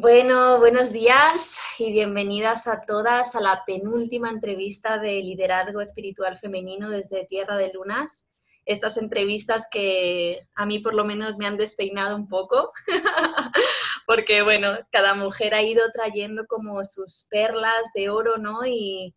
[0.00, 6.88] Bueno, buenos días y bienvenidas a todas a la penúltima entrevista de liderazgo espiritual femenino
[6.88, 8.30] desde Tierra de Lunas.
[8.64, 12.72] Estas entrevistas que a mí por lo menos me han despeinado un poco,
[14.06, 18.64] porque bueno, cada mujer ha ido trayendo como sus perlas de oro, ¿no?
[18.64, 19.14] Y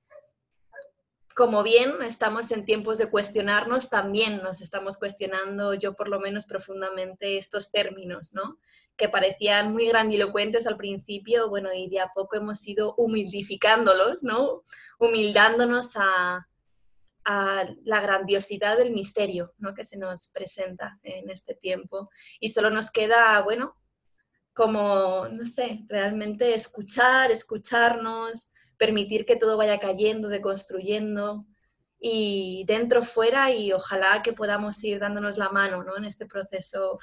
[1.34, 6.46] como bien estamos en tiempos de cuestionarnos, también nos estamos cuestionando, yo por lo menos
[6.46, 8.60] profundamente, estos términos, ¿no?
[8.96, 14.64] Que parecían muy grandilocuentes al principio, bueno, y de a poco hemos ido humildificándolos, ¿no?
[15.00, 16.48] Humildándonos a,
[17.26, 19.74] la grandiosidad del misterio, ¿no?
[19.74, 22.10] Que se nos presenta en este tiempo.
[22.42, 23.78] Y solo nos queda, bueno,
[24.54, 31.46] como, no sé, realmente escuchar, escucharnos, permitir que todo vaya cayendo, deconstruyendo
[32.06, 35.96] y dentro, fuera y ojalá que podamos ir dándonos la mano ¿no?
[35.96, 36.98] en este proceso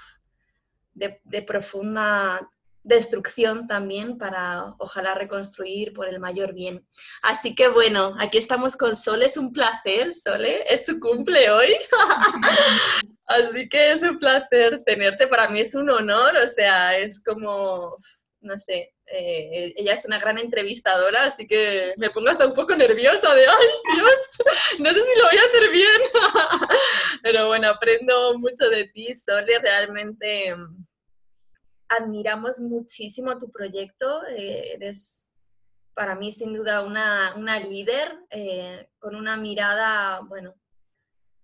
[0.94, 2.48] de, profunda
[2.82, 6.86] destrucción también para ojalá reconstruir por el mayor bien.
[7.22, 11.76] Así que bueno, aquí estamos con Sole, es un placer, Sole, es su cumple hoy.
[13.26, 17.96] Así que es un placer tenerte, para mí es un honor, o sea, es como,
[18.40, 22.76] no sé, eh, ella es una gran entrevistadora, así que me pongo hasta un poco
[22.76, 26.02] nerviosa de, ay Dios, no sé si lo voy a hacer bien.
[27.22, 30.84] Pero bueno, aprendo mucho de ti, Sole, realmente mm,
[31.88, 35.32] admiramos muchísimo tu proyecto, eh, eres
[35.94, 40.54] para mí sin duda una, una líder eh, con una mirada, bueno,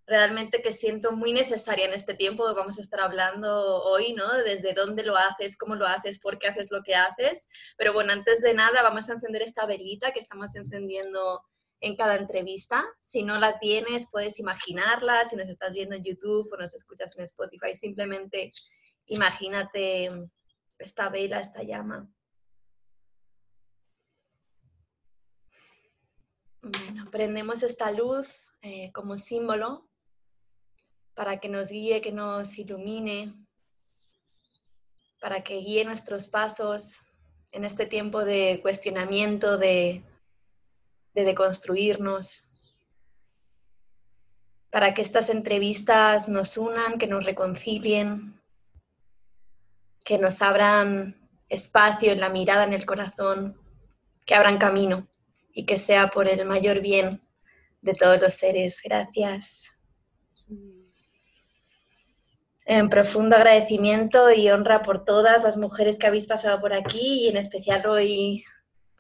[0.07, 4.33] realmente que siento muy necesaria en este tiempo vamos a estar hablando hoy, ¿no?
[4.39, 7.49] Desde dónde lo haces, cómo lo haces, por qué haces lo que haces.
[7.77, 11.43] Pero bueno, antes de nada vamos a encender esta velita que estamos encendiendo
[11.81, 12.85] en cada entrevista.
[13.01, 15.25] Si no la tienes, puedes imaginarla.
[15.25, 18.53] Si nos estás viendo en YouTube o nos escuchas en Spotify, simplemente
[19.07, 20.11] imagínate
[20.79, 22.09] esta vela, esta llama.
[26.63, 28.29] Bueno, prendemos esta luz
[28.63, 29.89] eh, como símbolo
[31.17, 33.35] para que nos guíe, que nos ilumine,
[35.19, 37.01] para que guíe nuestros pasos
[37.53, 40.05] en este tiempo de cuestionamiento, de,
[41.15, 42.51] de deconstruirnos,
[44.71, 48.39] para que estas entrevistas nos unan, que nos reconcilien,
[50.05, 51.17] que nos abran
[51.49, 53.59] espacio en la mirada, en el corazón,
[54.27, 55.09] que abran camino
[55.51, 57.23] y que sea por el mayor bien
[57.81, 58.83] de todos los seres.
[58.85, 59.77] Gracias
[62.67, 67.29] en profundo agradecimiento y honra por todas las mujeres que habéis pasado por aquí y
[67.29, 68.45] en especial hoy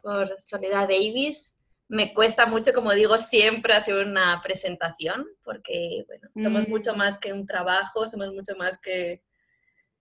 [0.01, 1.57] por Soledad Davis.
[1.89, 6.71] Me cuesta mucho, como digo, siempre hacer una presentación porque bueno, somos mm.
[6.71, 9.25] mucho más que un trabajo, somos mucho más que,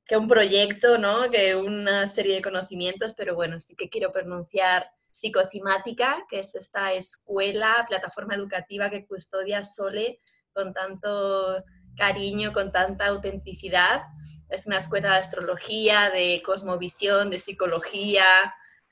[0.05, 1.31] que un proyecto, ¿no?
[1.31, 6.93] que una serie de conocimientos, pero bueno, sí que quiero pronunciar psicocimática, que es esta
[6.93, 10.19] escuela, plataforma educativa que custodia Sole
[10.53, 11.63] con tanto
[11.95, 14.03] cariño, con tanta autenticidad.
[14.50, 18.25] Es una escuela de astrología, de cosmovisión, de psicología,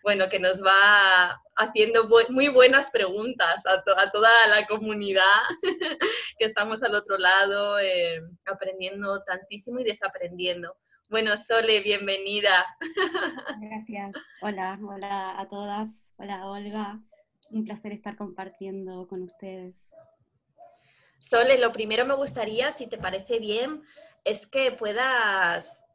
[0.04, 5.24] bueno, que nos va haciendo muy buenas preguntas a, toda la comunidad
[6.38, 10.76] que estamos al otro lado, eh, aprendiendo tantísimo y desaprendiendo.
[11.10, 12.66] Bueno, Sole, bienvenida.
[13.62, 14.12] Gracias.
[14.42, 16.12] Hola, hola a todas.
[16.18, 17.00] Hola, Olga.
[17.50, 19.76] Un placer estar compartiendo con ustedes.
[21.24, 23.82] Sole, lo primero me gustaría, si te parece bien,
[24.26, 25.86] es que puedas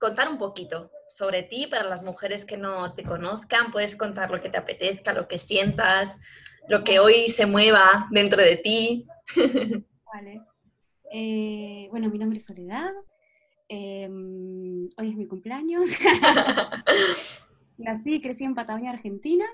[0.00, 3.70] contar un poquito sobre ti para las mujeres que no te conozcan.
[3.70, 6.20] Puedes contar lo que te apetezca, lo que sientas,
[6.66, 9.06] lo que hoy se mueva dentro de ti.
[10.12, 10.42] Vale.
[11.12, 12.90] Eh, bueno, mi nombre es Soledad.
[13.68, 15.88] Em, hoy es mi cumpleaños.
[17.78, 19.46] Nací y crecí en Patagonia, Argentina.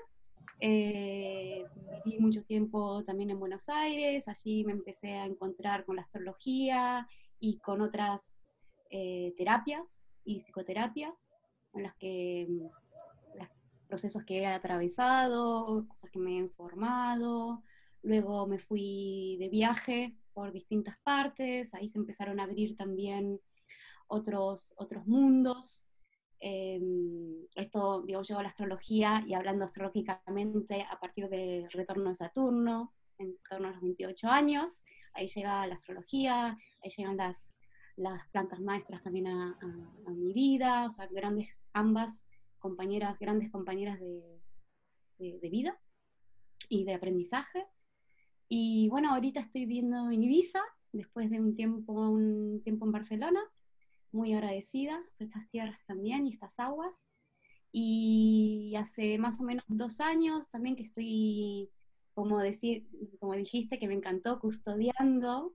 [0.61, 1.63] Eh,
[2.03, 7.07] viví mucho tiempo también en Buenos Aires, allí me empecé a encontrar con la astrología
[7.39, 8.43] y con otras
[8.89, 11.31] eh, terapias y psicoterapias
[11.73, 12.47] en las que
[13.35, 13.47] los
[13.87, 17.63] procesos que he atravesado, cosas que me he informado,
[18.01, 23.39] luego me fui de viaje por distintas partes, ahí se empezaron a abrir también
[24.07, 25.88] otros, otros mundos,
[26.39, 32.15] Em, esto, digo, llegó a la astrología y hablando astrológicamente a partir del retorno de
[32.15, 34.81] Saturno, en torno a los 28 años,
[35.13, 37.53] ahí llega la astrología, ahí llegan las,
[37.97, 39.57] las plantas maestras también a,
[40.07, 42.25] mi vida, o sea, grandes, ambas
[42.57, 44.41] compañeras, grandes compañeras de,
[45.17, 45.79] de, vida
[46.69, 47.67] y de aprendizaje.
[48.47, 50.61] Y bueno, ahorita estoy viendo en Ibiza,
[50.91, 53.41] después de un tiempo, un tiempo en Barcelona,
[54.11, 57.11] muy agradecida por estas tierras también y estas aguas.
[57.71, 61.69] Y hace más o menos dos años también que estoy,
[62.13, 62.87] como, decir,
[63.19, 65.53] como dijiste, que me encantó custodiando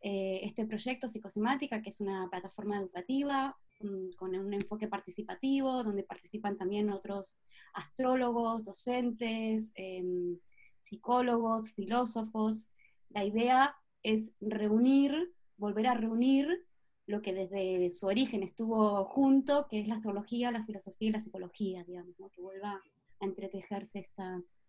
[0.00, 6.02] eh, este proyecto Psicosemática, que es una plataforma educativa mm, con un enfoque participativo, donde
[6.02, 7.38] participan también otros
[7.72, 10.38] astrólogos, docentes, em,
[10.82, 12.74] psicólogos, filósofos.
[13.08, 16.66] La idea es reunir, volver a reunir
[17.06, 21.20] lo que desde su origen estuvo junto, que es la astrología, la filosofía y la
[21.20, 22.80] psicología, digamos, que vuelva
[23.20, 24.62] a entretejerse estas,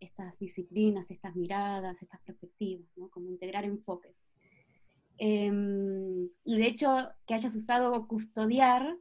[0.00, 3.08] estas disciplinas, estas miradas, estas perspectivas, ¿no?
[3.08, 4.24] como integrar enfoques.
[5.18, 8.96] Em, y de hecho, que hayas usado custodiar,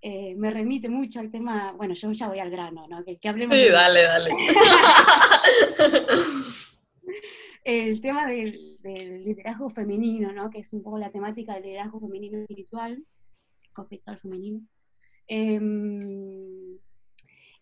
[0.00, 3.04] eh, me remite mucho al tema, bueno, yo ya voy al grano, ¿no?
[3.04, 4.30] Que, hablemos sí, dale, dale.
[7.64, 10.50] el tema del, liderazgo femenino, ¿no?
[10.50, 13.04] que es un poco la temática del liderazgo femenino espiritual,
[13.76, 14.60] respecto al femenino,
[15.26, 16.78] em,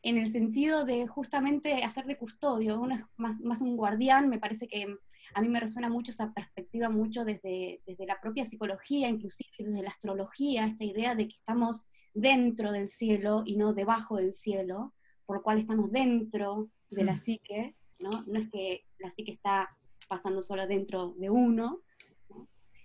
[0.03, 4.69] en el sentido de justamente hacer de custodio, uno es más, un guardián, me parece
[4.69, 4.87] que
[5.35, 9.83] a mí me resuena mucho esa perspectiva, mucho desde, desde la propia psicología, inclusive desde
[9.83, 14.95] la astrología, esta idea de que estamos dentro del cielo y no debajo del cielo,
[15.27, 17.19] por lo cual estamos dentro de la mm.
[17.19, 18.11] psique, ¿no?
[18.27, 19.69] No es que la psique está
[20.09, 21.83] pasando solo dentro de uno.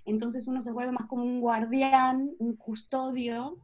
[0.05, 3.57] Entonces uno se vuelve más como un guardián, un custodio,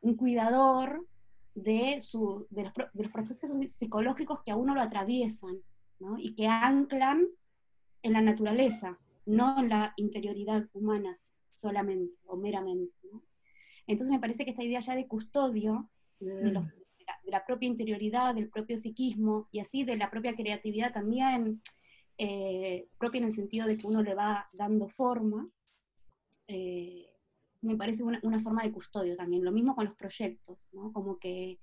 [0.00, 1.06] un cuidador
[1.54, 5.58] de, su, de, los, procesos psicológicos que a uno lo atraviesan
[6.18, 7.26] y que anclan
[8.02, 11.14] en la naturaleza, no en la interioridad humana
[11.52, 12.92] solamente o meramente.
[13.86, 16.70] Entonces me parece que esta idea ya de custodio, de, mm.
[17.24, 21.62] de la propia interioridad, del propio psiquismo y así de la propia creatividad también,
[22.18, 25.48] eh, propia en el sentido de que uno le va dando forma,
[26.46, 27.10] eh,
[27.62, 29.44] me parece una, forma de custodio también.
[29.44, 30.92] Lo mismo con los proyectos, ¿no?
[30.92, 31.58] Como que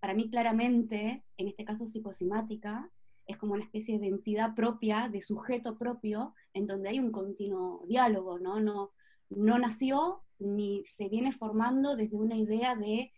[0.00, 2.90] para mí claramente, en este caso psicosimática,
[3.26, 7.84] es como una especie de entidad propia, de sujeto propio, en donde hay un continuo
[7.88, 8.60] diálogo, ¿no?
[8.60, 8.90] No,
[9.30, 13.12] no nació ni se viene formando desde una idea de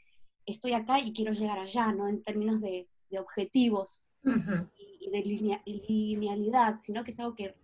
[0.44, 2.06] estoy acá y quiero llegar allá, ¿no?
[2.06, 2.88] En términos de,
[3.18, 7.54] objetivos y de linealidad, sino que es algo que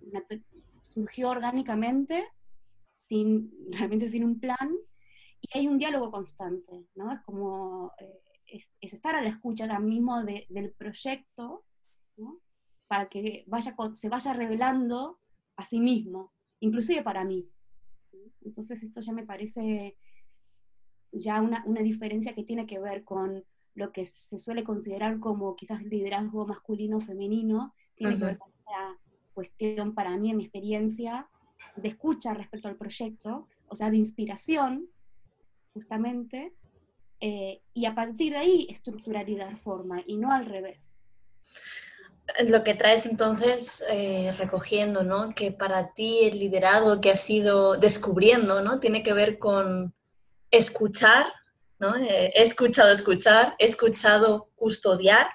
[0.81, 2.29] surgió orgánicamente,
[2.95, 4.77] sin, realmente sin un plan,
[5.41, 7.13] y hay un diálogo constante, ¿no?
[7.13, 11.65] Es como, eh, es, estar a la escucha también mismo del proyecto,
[12.17, 12.39] ¿no?
[12.87, 15.19] Para que vaya, se vaya revelando
[15.57, 17.49] a sí mismo, inclusive para mí.
[18.43, 19.97] Entonces esto ya me parece
[21.11, 25.57] ya una, una diferencia que tiene que ver con lo que se suele considerar como
[25.57, 28.99] quizás liderazgo masculino o femenino, tiene que ver con esta
[29.33, 31.29] cuestión para mí, en mi experiencia,
[31.77, 34.89] de escucha respecto al proyecto, o sea, de inspiración,
[35.73, 36.53] justamente,
[37.21, 40.97] eh, y a partir de ahí estructurar y dar forma, y no al revés.
[42.49, 45.35] Lo que traes entonces eh, recogiendo, ¿no?
[45.35, 48.81] Que para ti el liderazgo que has ido descubriendo, ¿no?
[48.81, 49.95] Tiene que ver con
[50.51, 51.27] escuchar
[51.97, 55.29] eh, he escuchado escuchar, he escuchado custodiar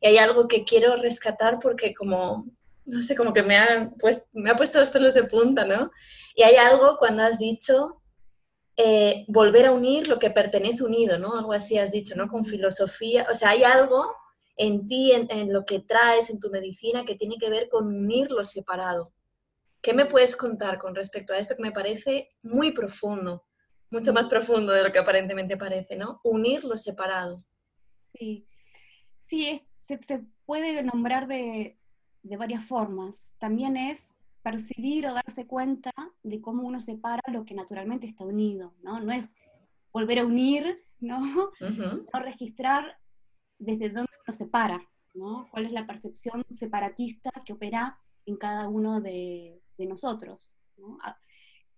[0.00, 2.46] y hay algo que quiero rescatar porque como,
[2.86, 4.24] no sé, como que me ha, pues,
[4.56, 5.90] puesto los pelos de punta, ¿no?
[6.34, 8.02] Y hay algo cuando has dicho
[8.76, 11.36] eh, volver a unir lo que pertenece unido, ¿no?
[11.36, 12.28] Algo así has dicho, ¿no?
[12.28, 14.14] Con filosofía, o sea, hay algo
[14.56, 18.30] en ti, en lo que traes, en tu medicina, que tiene que ver con unir
[18.30, 19.12] lo separado.
[19.80, 23.47] ¿Qué me puedes contar con respecto a esto que me parece muy profundo?
[23.90, 26.20] Mucho más profundo de lo que aparentemente parece, ¿no?
[26.24, 27.44] Unir lo separado.
[28.14, 28.46] Sí,
[29.20, 31.78] sí, es, se, puede nombrar de,
[32.22, 33.30] varias formas.
[33.38, 35.92] También es percibir o darse cuenta
[36.22, 39.00] de cómo uno separa lo que naturalmente está unido, ¿no?
[39.00, 39.34] No es
[39.92, 41.50] volver a unir, ¿no?
[42.12, 42.98] No registrar
[43.58, 45.46] desde dónde uno separa, ¿no?
[45.50, 50.54] ¿Cuál es la percepción separatista que opera en cada uno de, de nosotros?
[50.76, 50.98] ¿no?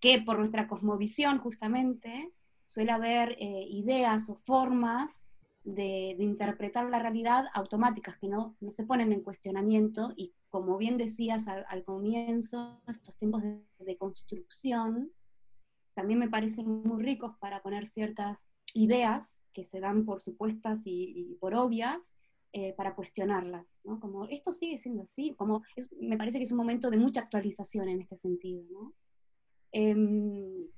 [0.00, 2.33] Que por nuestra cosmovisión justamente
[2.64, 5.26] suele haber eh, ideas o formas
[5.64, 10.97] de, interpretar la realidad automáticas que no, no, se ponen en cuestionamiento y como bien
[10.97, 15.12] decías al, comienzo, estos tiempos de, construcción
[15.95, 21.37] también me parecen muy ricos para poner ciertas ideas que se dan por supuestas y,
[21.40, 22.14] por obvias,
[22.52, 24.00] eh, para cuestionarlas, ¿no?
[24.00, 25.62] Como esto sigue siendo así, como
[26.00, 28.95] me parece que es un momento de mucha actualización en este sentido, ¿no?
[29.73, 30.69] Em,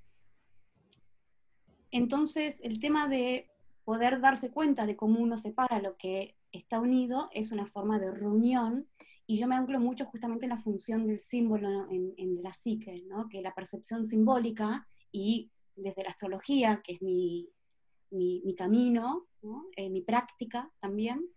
[1.90, 3.48] entonces, el tema de
[3.84, 8.10] poder darse cuenta de cómo uno separa lo que está unido es una forma de
[8.10, 8.88] reunión
[9.26, 13.28] y yo me anclo mucho justamente en la función del símbolo en, la psique, ¿no?
[13.28, 17.48] que la percepción simbólica y desde la astrología, que es mi,
[18.10, 19.26] mi, camino,
[19.76, 21.28] eh, mi práctica también,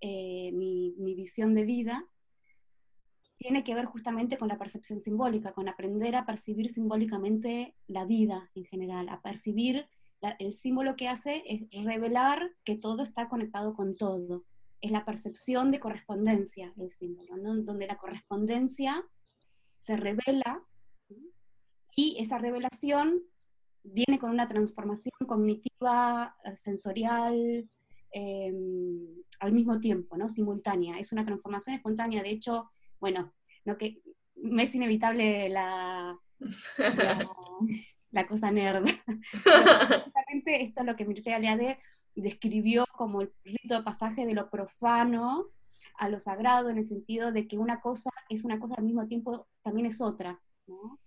[0.00, 2.06] eh, mi, mi visión de vida,
[3.38, 8.50] tiene que ver justamente con la percepción simbólica, con aprender a percibir simbólicamente la vida
[8.54, 9.88] en general, a percibir
[10.38, 14.44] el símbolo que hace es revelar que todo está conectado con todo.
[14.80, 19.04] Es la percepción de correspondencia el símbolo, donde la correspondencia
[19.78, 20.62] se revela
[21.94, 23.22] y esa revelación
[23.82, 27.68] viene con una transformación cognitiva, eh, sensorial,
[28.10, 30.28] em, al mismo tiempo, ¿no?
[30.28, 30.98] simultánea.
[30.98, 32.22] Es una transformación espontánea.
[32.22, 32.70] De hecho,
[33.04, 33.32] bueno,
[33.64, 34.00] no que
[34.36, 36.18] me es inevitable la,
[38.10, 38.84] la, cosa nerd.
[40.04, 41.78] Justamente esto es lo que Mircea Eliade
[42.14, 45.46] describió como el rito de pasaje de lo profano
[45.96, 49.06] a lo sagrado, en el sentido de que una cosa es una cosa al mismo
[49.06, 50.40] tiempo también es otra.
[50.66, 50.98] ¿no?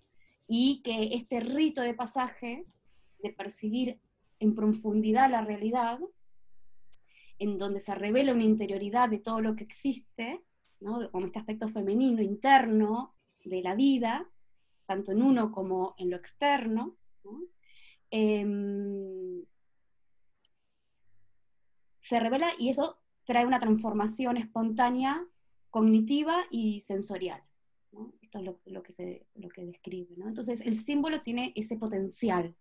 [0.48, 2.66] y que este rito de pasaje,
[3.22, 4.00] de percibir
[4.40, 6.00] en profundidad la realidad,
[7.38, 10.42] en donde se revela una interioridad de todo lo que existe,
[10.80, 11.10] ¿no?
[11.12, 13.16] como este aspecto femenino interno
[13.46, 14.30] de la vida,
[14.86, 16.98] tanto en uno como en lo externo,
[18.10, 19.44] em,
[22.00, 25.28] se revela y eso trae una transformación espontánea,
[25.70, 27.44] cognitiva y sensorial.
[28.22, 30.16] Esto es lo, que, se, lo que describe.
[30.26, 32.56] Entonces, el símbolo tiene ese potencial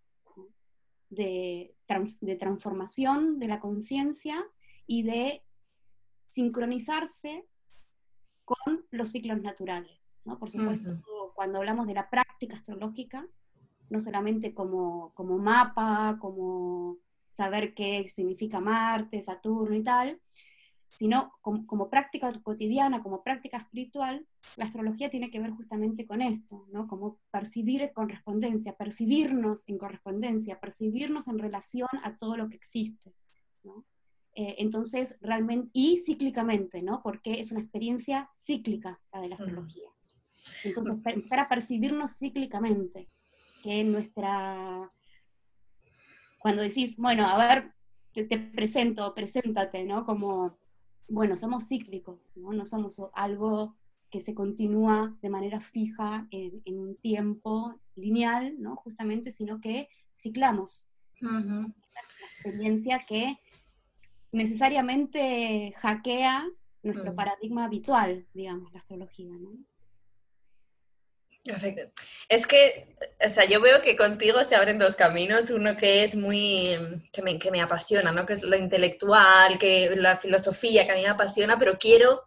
[1.11, 1.77] de,
[2.21, 4.45] de transformación de la conciencia
[4.87, 5.45] y de
[6.29, 7.47] sincronizarse
[8.47, 10.17] con los ciclos naturales.
[10.39, 10.99] Por supuesto,
[11.35, 13.29] cuando hablamos de la práctica astrológica,
[13.91, 16.97] no solamente como, como mapa, como
[17.29, 20.21] saber qué significa Marte, Saturno y tal,
[20.89, 24.27] sino como, práctica cotidiana, como práctica espiritual,
[24.57, 26.87] la astrología tiene que ver justamente con esto, ¿no?
[26.87, 33.15] Como percibir correspondencia, percibirnos en correspondencia, percibirnos en relación a todo lo que existe,
[34.37, 37.03] eh, entonces, realmente, y cíclicamente, ¿no?
[37.03, 39.89] Porque es una experiencia cíclica la de la astrología.
[40.63, 40.97] Entonces,
[41.29, 43.09] para percibirnos cíclicamente,
[43.63, 44.93] que nuestra...
[46.39, 47.73] Cuando decís, bueno, a ver,
[48.13, 50.07] te, te presento, preséntate, ¿no?
[50.07, 50.57] Como
[51.09, 52.67] bueno, somos cíclicos, ¿no?
[52.67, 53.77] somos algo
[54.11, 58.77] que se continúa de manera fija en, un tiempo lineal, ¿no?
[58.77, 60.87] Justamente, sino que ciclamos.
[61.15, 61.75] Es una
[62.33, 63.39] experiencia que
[64.33, 66.47] necesariamente hackea
[66.83, 67.17] nuestro mm.
[67.17, 69.53] paradigma habitual, digamos, la astrología, ¿no?
[72.29, 76.17] Es que, o sea, yo veo que contigo se abren dos caminos, uno que es
[76.17, 76.77] muy,
[77.13, 78.27] que me, que me, apasiona, ¿no?
[78.27, 82.23] Que es lo intelectual, que la filosofía, que a mí me apasiona, pero quiero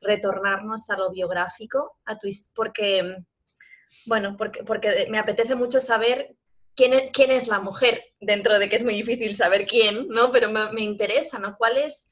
[0.00, 3.16] retornarnos a lo biográfico, a tu, porque,
[4.06, 6.34] bueno, porque, porque me apetece mucho saber
[6.80, 10.30] quién es, quién es la mujer, dentro de que es muy difícil saber quién, ¿no?
[10.32, 11.54] Pero me, me interesa, ¿no?
[11.58, 12.08] ¿Cuál es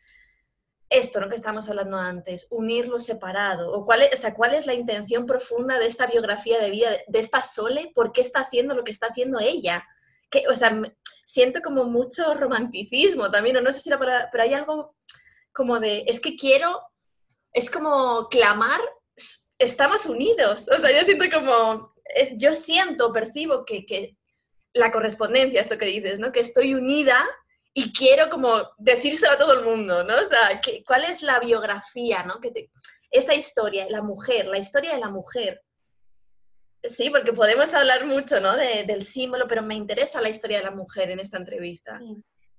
[0.91, 1.29] esto, ¿no?
[1.29, 4.75] que estábamos hablando antes, unir lo separado, o cuál es, o sea, cuál es la
[4.75, 8.85] intención profunda de esta biografía de vida de esta Sole, por qué está haciendo lo
[8.85, 9.87] que está haciendo ella.
[10.31, 10.79] Que, o sea,
[11.25, 14.97] siento como mucho romanticismo también, o no sé si era para, pero hay algo
[15.53, 16.79] como de, es que quiero,
[17.55, 18.81] es como clamar,
[19.59, 21.95] estamos unidos, o sea, yo siento como,
[22.37, 24.18] yo siento, percibo que, que
[24.73, 26.33] la correspondencia, esto que dices, ¿no?
[26.33, 27.25] Que estoy unida
[27.75, 30.17] y quiero como decírselo a todo el mundo, ¿no?
[30.17, 32.41] O sea, ¿cuál es la biografía, ¿no?
[32.41, 32.71] Que
[33.11, 35.63] esa historia, la mujer, la historia de la mujer.
[36.83, 38.57] Sí, porque podemos hablar mucho, ¿no?
[38.57, 42.01] del símbolo, pero me interesa la historia de la mujer en esta entrevista.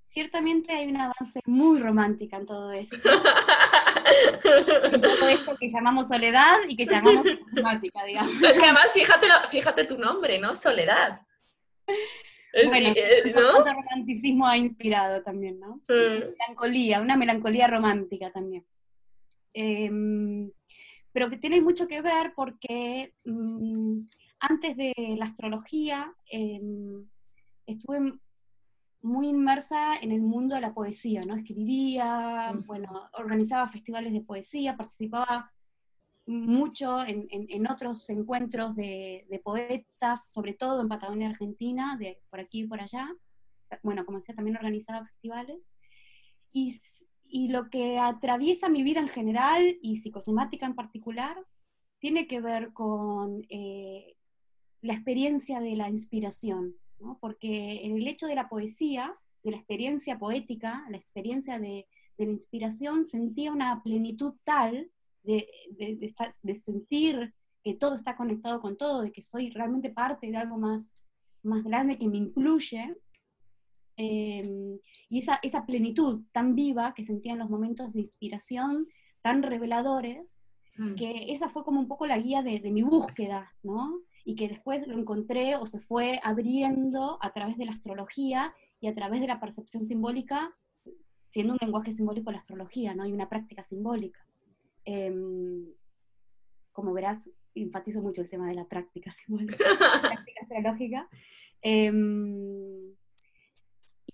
[0.07, 2.95] Ciertamente hay un avance muy romántico en todo esto.
[4.91, 8.33] en todo esto que llamamos soledad y que llamamos romántica, digamos.
[8.41, 10.55] Es que además, fíjate, fíjate tu nombre, ¿no?
[10.55, 11.21] Soledad
[12.67, 13.63] bueno, eh, ¿no?
[13.63, 15.81] romanticismo ha inspirado también, ¿no?
[15.87, 16.33] Mm.
[16.39, 18.65] Melancolía, una melancolía romántica también.
[19.53, 20.51] Em,
[21.11, 24.01] pero que tiene mucho que ver porque mm,
[24.39, 27.07] antes de la astrología em,
[27.65, 28.13] estuve
[29.01, 31.35] muy inmersa en el mundo de la poesía, ¿no?
[31.35, 32.65] Escribía, mm.
[32.65, 35.51] bueno, organizaba festivales de poesía, participaba
[36.29, 42.67] mucho en, otros encuentros de, poetas, sobre todo en Patagonia, Argentina, de por aquí y
[42.67, 43.09] por allá.
[43.81, 45.67] Bueno, como decía, también organizaba festivales.
[46.51, 46.77] Y,
[47.49, 51.35] lo que atraviesa mi vida en general y psicosomática en particular
[51.99, 54.15] tiene que ver con eh,
[54.81, 56.75] la experiencia de la inspiración,
[57.19, 62.25] porque en el hecho de la poesía, de la experiencia poética, la experiencia de, de
[62.25, 64.91] la inspiración, sentía una plenitud tal
[65.23, 66.13] de,
[66.63, 67.33] sentir
[67.63, 70.93] que todo está conectado con todo, de que soy realmente parte de algo más,
[71.43, 72.95] más grande que me incluye,
[74.01, 78.85] Em, y esa, esa plenitud tan viva que sentía en los momentos de inspiración,
[79.21, 80.37] tan reveladores,
[80.95, 83.99] que esa fue como un poco la guía de, de mi búsqueda, ¿no?
[84.23, 88.87] Y que después lo encontré o se fue abriendo a través de la astrología y
[88.87, 90.55] a través de la percepción simbólica,
[91.27, 93.05] siendo un lenguaje simbólico la astrología, ¿no?
[93.05, 94.25] Y una práctica simbólica.
[94.85, 95.65] Em,
[96.71, 99.57] como verás, enfatizo mucho el tema de la práctica simbólica,
[100.01, 101.09] práctica astrológica.
[101.61, 102.95] Em,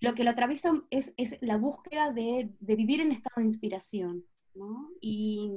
[0.02, 4.26] lo que lo atraviesa es, es la búsqueda de, de, vivir en estado de inspiración.
[4.54, 4.90] ¿no?
[5.02, 5.52] Y,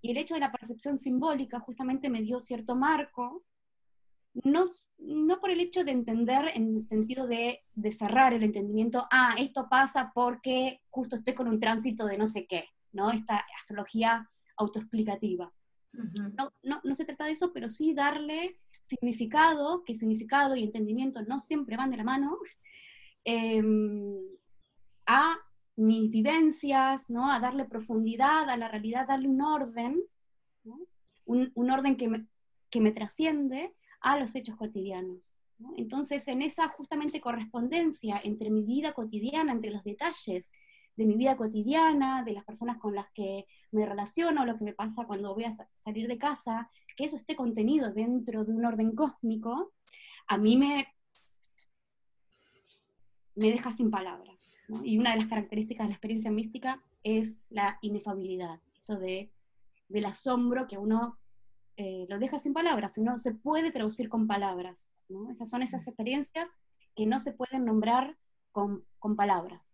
[0.00, 3.44] y, el hecho de la percepción simbólica justamente me dio cierto marco,
[4.32, 4.64] no,
[4.98, 9.34] no por el hecho de entender en el sentido de, de, cerrar el entendimiento, ah,
[9.38, 13.10] esto pasa porque justo estoy con un tránsito de no sé qué, ¿no?
[13.10, 14.28] Esta astrología
[14.60, 15.52] autoexplicativa.
[16.36, 21.22] no, no, no se trata de eso, pero sí darle significado, que significado y entendimiento
[21.22, 22.38] no siempre van de la mano,
[23.24, 24.18] Em,
[25.06, 25.36] a
[25.76, 27.30] mis vivencias, ¿no?
[27.30, 30.02] a darle profundidad a la realidad, darle un orden,
[31.26, 32.26] un, un, orden que me,
[32.70, 35.36] que me, trasciende a los hechos cotidianos.
[35.76, 40.50] Entonces, en esa justamente correspondencia entre mi vida cotidiana, entre los detalles
[41.00, 44.74] de mi vida cotidiana, de las personas con las que me relaciono, lo que me
[44.74, 48.94] pasa cuando voy a salir de casa, que eso esté contenido dentro de un orden
[48.94, 49.72] cósmico,
[50.28, 50.86] a mí me
[53.34, 54.38] me deja sin palabras.
[54.84, 59.32] Y una de las características de la experiencia mística es la inefabilidad, esto de,
[59.88, 61.18] del asombro que uno
[61.76, 64.88] eh, lo deja sin palabras, no se puede traducir con palabras.
[65.32, 66.50] Esas son esas experiencias
[66.94, 68.18] que no se pueden nombrar
[68.52, 69.69] con, con palabras.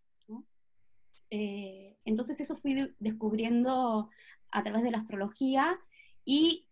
[1.31, 4.11] Eh, entonces eso fui descubriendo
[4.51, 5.79] a través de la astrología
[6.25, 6.67] y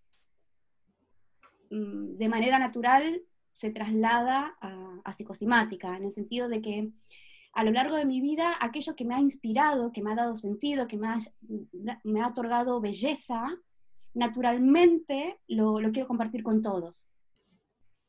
[1.70, 6.90] mm, de manera natural se traslada a, psicosimática, en el sentido de que
[7.52, 10.34] a lo largo de mi vida, aquello que me ha inspirado, que me ha dado
[10.36, 11.18] sentido, que me ha,
[12.02, 13.56] me ha otorgado belleza,
[14.12, 17.12] naturalmente lo, lo, quiero compartir con todos.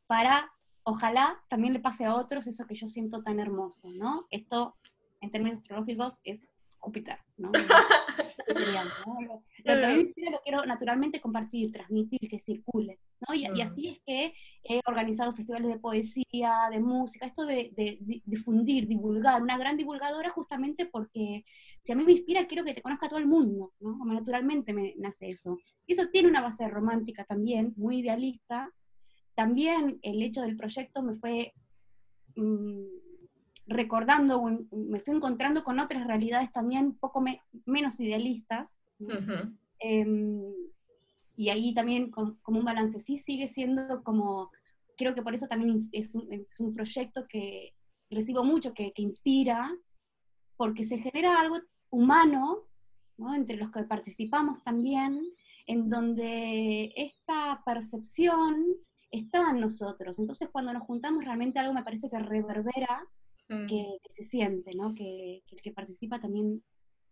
[0.08, 0.52] Para,
[0.84, 4.26] ojalá, también le pase a otros eso que yo siento tan hermoso, ¿no?
[4.32, 4.78] Esto,
[5.26, 6.48] en términos astrológicos, es
[6.86, 7.52] Júpiter, ¿no?
[8.48, 13.34] Lo, que a mí me lo quiero naturalmente compartir, transmitir, que circule, ¿no?
[13.34, 14.34] Y, y, así es que
[14.64, 19.78] he organizado festivales de poesía, de música, esto de, de, de, difundir, divulgar, una gran
[19.78, 21.44] divulgadora justamente porque
[21.82, 23.98] si a mí me inspira, quiero que te conozca todo el mundo, ¿no?
[23.98, 25.58] Como naturalmente me nace eso.
[25.88, 28.72] Y eso tiene una base romántica también, muy idealista.
[29.34, 31.54] También el hecho del proyecto me fue...
[32.36, 33.05] Mmm,
[33.68, 37.24] recordando, me fui encontrando con otras realidades también poco
[37.66, 38.80] menos idealistas.
[39.80, 40.42] Em,
[41.36, 44.52] y ahí también como un balance, sí sigue siendo como,
[44.98, 47.74] creo que por eso también es un, es un proyecto que
[48.10, 49.76] recibo mucho, que, que, inspira,
[50.56, 51.58] porque se genera algo
[51.90, 52.64] humano,
[53.18, 53.34] ¿no?
[53.34, 55.22] entre los que participamos también,
[55.68, 58.64] en donde esta percepción
[59.12, 60.20] está en nosotros.
[60.20, 63.08] Entonces cuando nos juntamos realmente algo me parece que reverbera
[63.50, 63.68] Mm.
[63.68, 64.96] que, se siente, ¿no?
[64.96, 66.64] que, que, el que participa también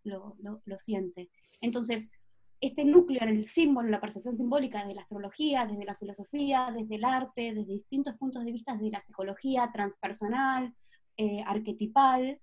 [0.04, 1.30] lo, lo, lo, siente.
[1.62, 2.12] Entonces,
[2.60, 6.96] este núcleo en el símbolo, la percepción simbólica de la astrología, desde la filosofía, desde
[6.96, 10.74] el arte, desde distintos puntos de vista, desde la psicología transpersonal,
[11.18, 12.40] eh, arquetipal,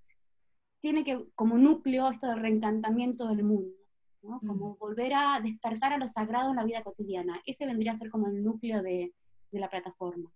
[0.80, 3.76] tiene que como núcleo esto del reencantamiento del mundo,
[4.22, 4.38] ¿no?
[4.42, 4.46] Mm.
[4.46, 7.40] como volver a despertar a lo sagrado en la vida cotidiana.
[7.44, 9.12] Ese vendría a ser como el núcleo de,
[9.50, 10.30] de la plataforma.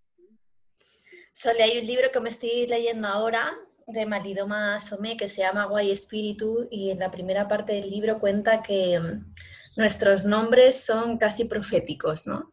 [1.37, 5.65] Sole, hay un libro que me estoy leyendo ahora de Malidoma Somé que se llama
[5.65, 9.35] Guay Espíritu y en la primera parte del libro cuenta que mm,
[9.77, 12.53] nuestros nombres son casi proféticos, ¿no?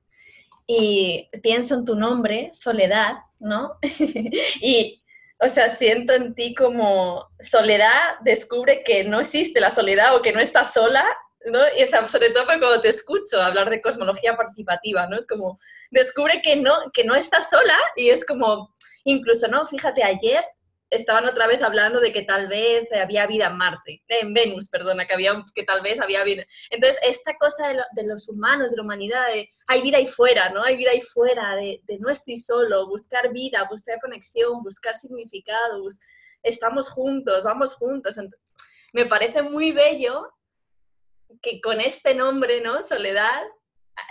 [0.65, 3.77] Y pienso en tu nombre, Soledad, ¿no?
[4.61, 5.03] y,
[5.39, 10.33] o sea, siento en ti como Soledad descubre que no existe la soledad o que
[10.33, 11.05] no está sola
[11.45, 11.59] ¿no?
[11.77, 15.17] Y es, sobre todo cuando te escucho hablar de cosmología participativa, ¿no?
[15.17, 19.65] Es como, descubre que no, que no estás sola y es como, incluso, ¿no?
[19.65, 20.43] Fíjate, ayer
[20.89, 25.07] estaban otra vez hablando de que tal vez había vida en Marte, en Venus, perdona,
[25.07, 26.43] que, había, que tal vez había vida.
[26.69, 30.61] Entonces, esta cosa de, los humanos, de la humanidad, de hay vida ahí fuera, ¿no?
[30.63, 35.87] Hay vida ahí fuera, de, de no estoy solo, buscar vida, buscar conexión, buscar significado,
[36.43, 38.17] estamos juntos, vamos juntos.
[38.91, 40.29] Me parece muy bello
[41.41, 42.81] que con este nombre, ¿no?
[42.81, 43.41] Soledad,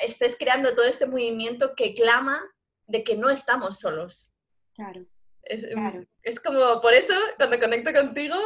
[0.03, 2.43] estés creando todo este movimiento que clama
[2.87, 4.33] de que no estamos solos.
[4.75, 5.07] Claro.
[5.43, 6.05] Es, claro.
[6.23, 8.37] es como, por eso, cuando conecto contigo,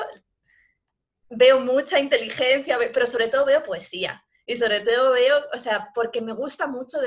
[1.28, 4.24] veo mucha inteligencia, pero sobre todo veo poesía.
[4.46, 6.98] Y sobre todo veo, o sea, porque me gusta mucho,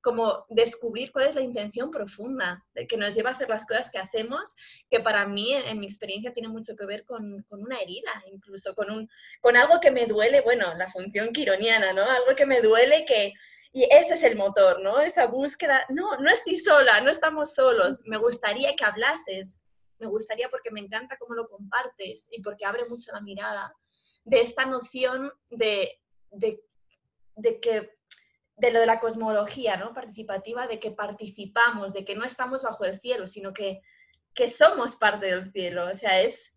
[0.00, 3.98] como descubrir cuál es la intención profunda que nos lleva a hacer las cosas que
[3.98, 4.54] hacemos,
[4.88, 8.90] que para mí, en mi experiencia, tiene mucho que ver con, una herida, incluso con,
[8.90, 12.02] un, con algo que me duele, bueno, la función quironiana, ¿no?
[12.02, 13.32] Algo que me duele que...
[13.70, 15.00] Y ese es el motor, ¿no?
[15.00, 15.84] Esa búsqueda.
[15.90, 18.00] No, no estoy sola, no estamos solos.
[18.06, 19.62] Me gustaría que hablases.
[19.98, 23.74] Me gustaría porque me encanta cómo lo compartes y porque abre mucho la mirada
[24.24, 26.62] de esta noción de, de,
[27.36, 27.97] de que
[28.58, 29.94] de lo de la cosmología ¿no?
[29.94, 33.80] participativa, de que participamos, de que no estamos bajo el cielo, sino que,
[34.34, 35.86] que somos parte del cielo.
[35.86, 36.54] O sea, es,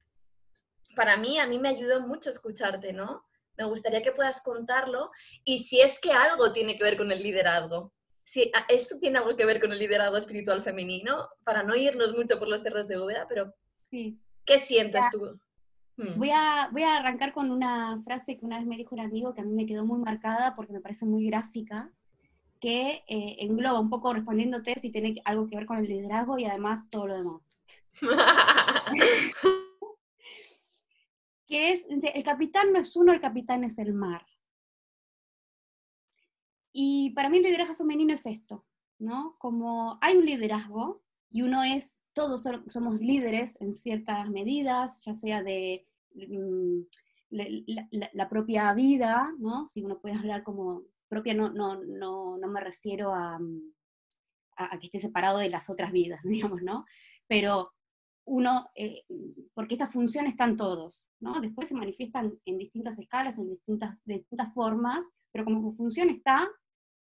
[0.96, 3.26] para mí, a mí me ayudó mucho escucharte, ¿no?
[3.58, 5.12] Me gustaría que puedas contarlo
[5.44, 7.94] y si es que algo tiene que ver con el liderazgo.
[8.24, 12.40] Si eso tiene algo que ver con el liderazgo espiritual femenino, para no irnos mucho
[12.40, 13.54] por los cerros de Úbeda, pero
[13.90, 14.20] sí.
[14.46, 15.40] ¿qué sientes tú?
[16.02, 16.18] Hmm.
[16.18, 19.36] Voy a, voy a arrancar con una frase que una vez me dijo un amigo
[19.36, 21.92] que a mí me quedó muy marcada porque me parece muy gráfica,
[22.60, 26.46] que eh, engloba un poco respondiéndote si tiene algo que ver con el liderazgo y
[26.46, 27.56] además todo lo demás.
[31.48, 34.26] que es, el capitán no es uno, el capitán es el mar.
[36.74, 38.66] Y para mí el liderazgo femenino es esto,
[38.98, 39.36] ¿no?
[39.38, 45.44] Como hay un liderazgo y uno es todos somos líderes en ciertas medidas, ya sea
[45.44, 46.82] de mm,
[48.13, 49.65] la, propia vida, ¿no?
[49.67, 53.74] Si uno puede hablar como propia, no, no, no, no me refiero mm,
[54.58, 56.86] a, a, que esté separado de las otras vidas, digamos, ¿no?
[57.28, 57.71] Pero
[58.26, 59.04] uno, eh,
[59.54, 61.39] porque esa función están todos, ¿no?
[61.41, 66.47] Después se manifiestan en distintas escalas, en distintas, de distintas formas, pero como función está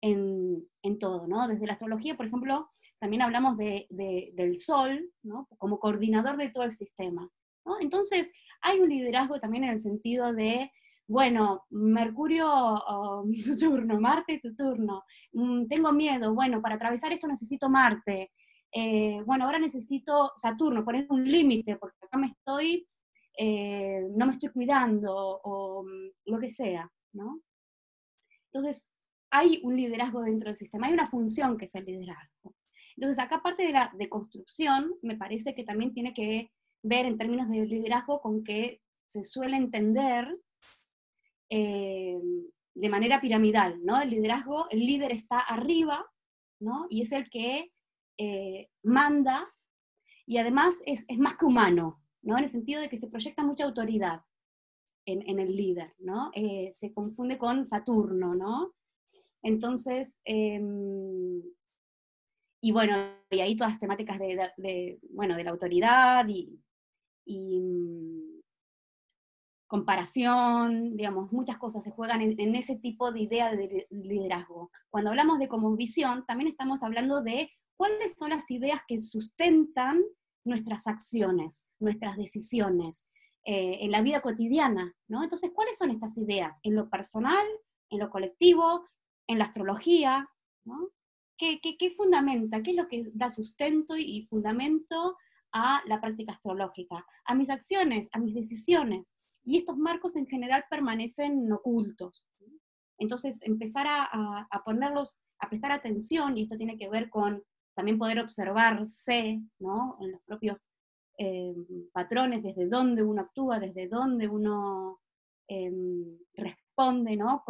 [0.01, 1.47] en, en todo, ¿no?
[1.47, 5.47] Desde la astrología, por ejemplo, también hablamos de, del sol, ¿no?
[5.57, 7.29] Como coordinador de todo el sistema,
[7.67, 7.79] ¿no?
[7.81, 10.71] Entonces, hay un liderazgo también en el sentido de,
[11.07, 15.03] bueno, Mercurio, oh, tu turno, Marte, tu turno,
[15.33, 18.31] mm, tengo miedo, bueno, para atravesar esto necesito Marte,
[18.73, 22.87] eh, bueno, ahora necesito Saturno, poner un límite, porque acá me estoy,
[23.37, 27.41] eh, no me estoy cuidando, o mm, lo que sea, ¿no?
[28.51, 28.89] Entonces,
[29.31, 32.55] hay un liderazgo dentro del sistema, hay una función que es el liderazgo.
[32.95, 36.51] Entonces, acá parte de la deconstrucción me parece que también tiene que
[36.83, 40.27] ver en términos de liderazgo con que se suele entender
[41.49, 42.19] eh,
[42.75, 43.99] de manera piramidal, ¿no?
[44.01, 46.05] El liderazgo, el líder está arriba,
[46.59, 46.87] ¿no?
[46.89, 47.71] Y es el que
[48.17, 49.47] eh, manda
[50.25, 52.37] y además es, más que humano, ¿no?
[52.37, 54.21] En el sentido de que se proyecta mucha autoridad
[55.05, 56.31] en, el líder, ¿no?
[56.35, 58.73] Eh, se confunde con Saturno, ¿no?
[59.41, 61.41] Entonces, em,
[62.61, 62.95] y bueno,
[63.29, 66.59] y ahí todas las temáticas de, bueno, de la autoridad y,
[67.27, 68.41] mm,
[69.67, 74.71] comparación, digamos, muchas cosas se juegan en, ese tipo de idea de liderazgo.
[74.89, 80.01] Cuando hablamos de como visión, también estamos hablando de cuáles son las ideas que sustentan
[80.45, 83.09] nuestras acciones, nuestras decisiones,
[83.43, 85.23] eh, en la vida cotidiana, ¿no?
[85.23, 86.55] Entonces, ¿cuáles son estas ideas?
[86.63, 87.45] En lo personal,
[87.89, 88.85] en lo colectivo,
[89.27, 90.29] en la astrología,
[90.65, 90.89] ¿no?
[91.37, 91.59] ¿Qué,
[91.95, 92.63] fundamenta?
[92.63, 95.15] ¿Qué es lo que da sustento y fundamento
[95.57, 97.05] a la práctica astrológica?
[97.25, 99.13] A mis acciones, a mis decisiones.
[99.43, 102.27] Y estos marcos en general permanecen ocultos.
[102.99, 107.43] Entonces, empezar a, ponerlos, a prestar atención, y esto tiene que ver con
[107.75, 109.97] también poder observarse, ¿no?
[110.01, 110.67] En los propios
[111.19, 111.53] eh,
[111.93, 114.99] patrones, desde dónde uno actúa, desde dónde uno
[115.47, 117.43] em, responde, ¿no?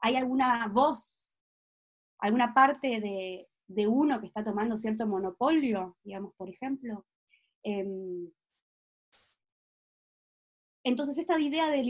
[0.00, 1.24] Hay alguna voz
[2.24, 7.04] alguna parte de, uno que está tomando cierto monopolio, digamos, por ejemplo.
[7.64, 8.30] Em,
[10.84, 11.82] entonces, esta idea de,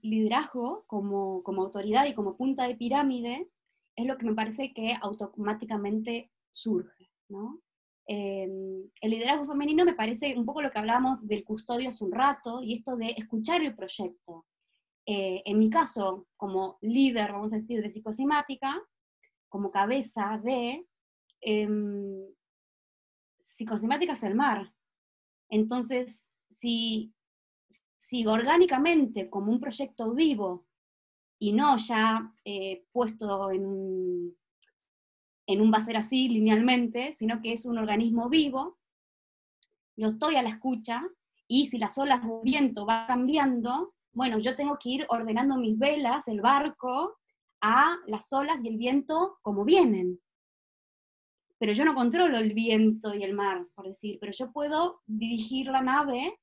[0.00, 3.50] liderazgo como, autoridad y como punta de pirámide
[3.96, 7.10] es lo que me parece que automáticamente surge.
[8.06, 12.12] Em, el liderazgo femenino me parece un poco lo que hablábamos del custodio hace un
[12.12, 14.46] rato, y esto de escuchar el proyecto.
[15.04, 18.80] Eh, en mi caso, como líder, vamos a decir, de psicosimática,
[19.48, 20.86] como cabeza de
[21.40, 21.68] eh,
[23.38, 24.72] psicosimáticas del mar.
[25.48, 27.14] Entonces, si,
[27.96, 30.66] si orgánicamente, como un proyecto vivo,
[31.40, 34.36] y no ya eh, puesto en,
[35.46, 38.78] en un va a ser así linealmente, sino que es un organismo vivo,
[39.96, 41.02] yo estoy a la escucha,
[41.46, 45.78] y si las olas del viento van cambiando, bueno, yo tengo que ir ordenando mis
[45.78, 47.16] velas, el barco,
[47.60, 50.20] a las olas y el viento como vienen.
[51.58, 55.66] Pero yo no controlo el viento y el mar, por decir, pero yo puedo dirigir
[55.68, 56.38] la nave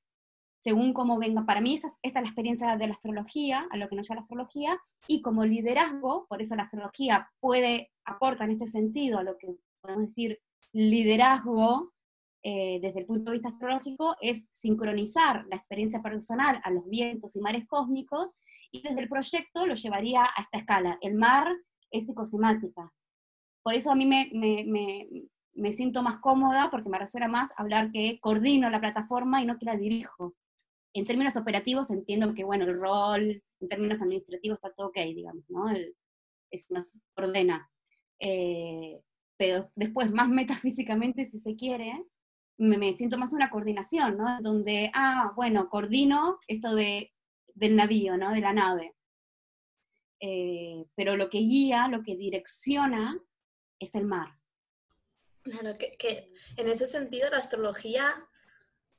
[0.66, 1.46] según cómo venga.
[1.46, 4.22] Para mí esta es la experiencia de la astrología, a lo que nos lleva la
[4.22, 4.76] astrología,
[5.06, 9.54] y como liderazgo, por eso la astrología puede, aporta en este sentido a lo que
[9.80, 10.40] podemos decir
[10.72, 11.92] liderazgo
[12.42, 17.36] eh, desde el punto de vista astrológico, es sincronizar la experiencia personal a los vientos
[17.36, 18.36] y mares cósmicos,
[18.72, 20.98] y desde el proyecto lo llevaría a esta escala.
[21.00, 21.46] El mar
[21.92, 22.92] es ecosimática.
[23.66, 24.30] Por eso a mí me,
[25.54, 29.58] me siento más cómoda, porque me resuena más hablar que coordino la plataforma y no
[29.58, 30.36] que la dirijo
[30.96, 35.44] en términos operativos entiendo que, bueno, el rol, en términos administrativos está todo ok, digamos,
[35.48, 35.70] ¿no?
[36.50, 37.70] es, nos ordena.
[38.18, 39.02] Eh,
[39.36, 42.02] pero después, más metafísicamente, si se quiere,
[42.56, 44.40] me, siento más una coordinación, ¿no?
[44.40, 47.12] Donde, ah, bueno, coordino esto de,
[47.54, 48.32] del navío, ¿no?
[48.32, 48.94] De la nave.
[50.20, 53.20] Eh, pero lo que guía, lo que direcciona,
[53.78, 54.38] es el mar.
[55.42, 58.26] Claro, que, que en ese sentido la astrología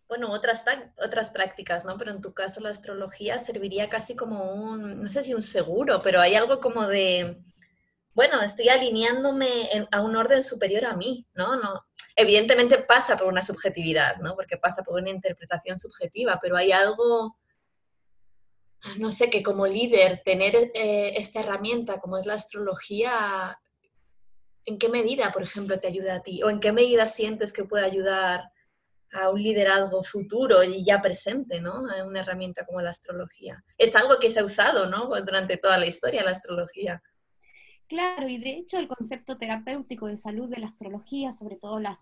[0.08, 0.64] bueno, otras,
[1.04, 1.98] otras prácticas, ¿no?
[1.98, 6.02] Pero en tu caso la astrología serviría casi como un, no sé si un seguro,
[6.02, 7.38] pero hay algo como de,
[8.14, 11.58] bueno, estoy alineándome a un orden superior a mí, ¿no?
[11.58, 11.86] no
[12.16, 14.36] Evidentemente pasa por una subjetividad, ¿no?
[14.36, 17.38] Porque pasa por una interpretación subjetiva, pero hay algo,
[18.98, 23.60] no sé, que como líder tener eh, esta herramienta como es la astrología,
[24.68, 26.44] ¿en qué medida, por ejemplo, te ayuda a ti?
[26.44, 28.52] ¿O en qué medida sientes que puede ayudar
[29.14, 31.84] a un liderazgo futuro y ya presente, ¿no?
[32.06, 33.64] Una herramienta como la astrología.
[33.78, 35.10] Es algo que se ha usado, ¿no?
[35.22, 37.02] Durante toda la historia la astrología.
[37.88, 41.98] Claro, y de hecho el concepto terapéutico de salud de la astrología, sobre todo la,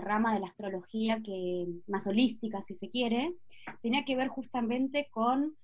[0.00, 3.34] rama de la astrología que más holística, si se quiere,
[3.82, 5.56] tenía que ver justamente con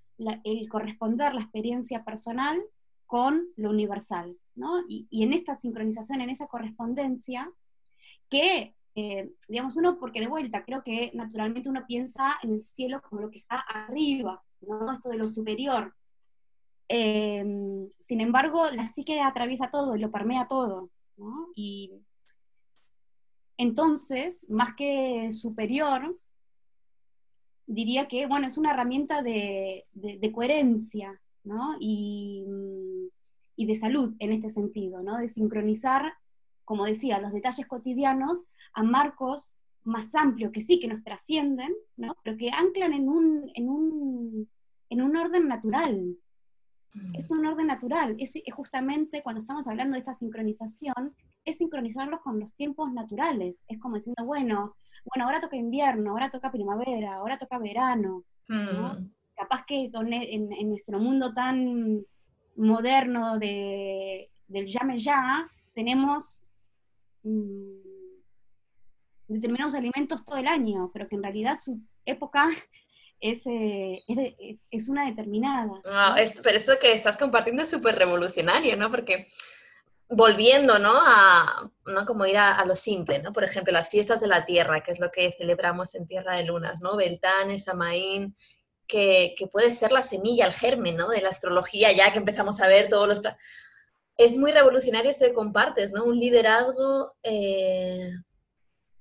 [0.42, 2.60] el corresponder la experiencia personal
[3.06, 4.84] con lo universal, ¿no?
[4.88, 7.50] Y, en esta sincronización, en esa correspondencia,
[8.28, 13.00] que eh, digamos, uno, porque de vuelta, creo que naturalmente uno piensa en el cielo
[13.02, 14.92] como lo que está arriba, ¿no?
[14.92, 15.94] Esto de lo superior.
[16.88, 20.90] Eh, sin embargo, la psique atraviesa todo y lo permea todo.
[21.54, 21.92] Y
[23.56, 26.18] entonces, más que superior,
[27.66, 31.76] diría que, bueno, es una herramienta de, de, coherencia, ¿no?
[31.78, 32.44] Y,
[33.60, 35.18] y de salud en este sentido, ¿no?
[35.18, 36.14] De sincronizar,
[36.64, 42.16] como decía, los detalles cotidianos a marcos más amplios, que sí, que nos trascienden, ¿no?
[42.24, 44.48] pero que anclan en un, en un,
[44.88, 46.16] en un orden natural.
[46.94, 47.14] Mm.
[47.16, 52.40] Es un orden natural, es, justamente cuando estamos hablando de esta sincronización, es sincronizarlos con
[52.40, 53.62] los tiempos naturales.
[53.68, 58.24] Es como diciendo, bueno, bueno, ahora toca invierno, ahora toca primavera, ahora toca verano.
[58.48, 59.10] Mm.
[59.36, 59.90] Capaz que e,
[60.34, 62.06] en, en, nuestro mundo tan
[62.56, 66.44] moderno de, del llame ya, tenemos
[67.22, 67.80] mm,
[69.28, 72.48] determinados alimentos todo el año, pero que en realidad su época
[73.20, 74.02] es, eh,
[74.38, 75.80] es, es, una determinada.
[76.42, 78.90] Pero esto que estás compartiendo es súper revolucionario, ¿no?
[78.90, 79.28] Porque
[80.10, 80.92] volviendo, ¿no?
[80.94, 82.04] A, ¿no?
[82.04, 83.32] Como ir a, lo simple, ¿no?
[83.32, 86.44] Por ejemplo, las fiestas de la tierra, que es lo que celebramos en Tierra de
[86.44, 86.96] Lunas, ¿no?
[86.96, 88.34] Beltán, Samaín,
[88.90, 91.09] que, que, puede ser la semilla, el germen, ¿no?
[91.09, 93.22] De la astrología, ya que empezamos a ver todos los...
[94.16, 96.05] Es muy revolucionario esto que compartes, ¿no?
[96.05, 97.14] Un liderazgo...
[97.22, 98.11] Eh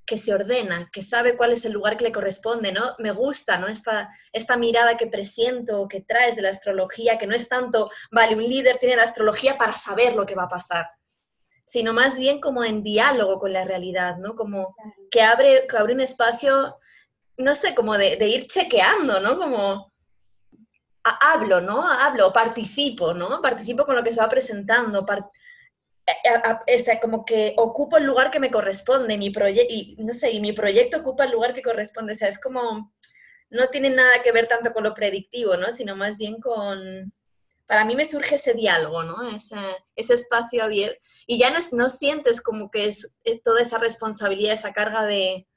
[0.09, 2.95] que se ordena, que sabe cuál es el lugar que le corresponde, ¿no?
[2.97, 3.67] Me gusta, ¿no?
[3.67, 8.35] Esta, esta mirada que presiento, que traes de la astrología, que no es tanto, vale,
[8.35, 10.87] un líder tiene la astrología para saber lo que va a pasar,
[11.63, 14.35] sino más bien como en diálogo con la realidad, ¿no?
[14.35, 14.75] Como
[15.11, 16.79] que abre, que abre un espacio,
[17.39, 19.37] no sé, como de, ir chequeando, ¿no?
[19.37, 19.91] Como
[21.03, 21.89] hablo, ¿no?
[21.89, 23.41] Hablo, participo, ¿no?
[23.41, 25.05] Participo con lo que se va presentando,
[26.99, 29.31] como que ocupo el lugar que me corresponde, mi
[29.69, 32.93] y, no sé, y mi proyecto ocupa el lugar que corresponde, o sea, es como,
[33.49, 35.71] no tiene nada que ver tanto con lo predictivo, ¿no?
[35.71, 37.13] Sino más bien con,
[37.67, 39.29] para mí me surge ese diálogo, ¿no?
[39.29, 39.55] Ese,
[39.95, 44.53] ese espacio abierto, y ya no, no sientes como que es, es, toda esa responsabilidad,
[44.53, 45.47] esa carga de,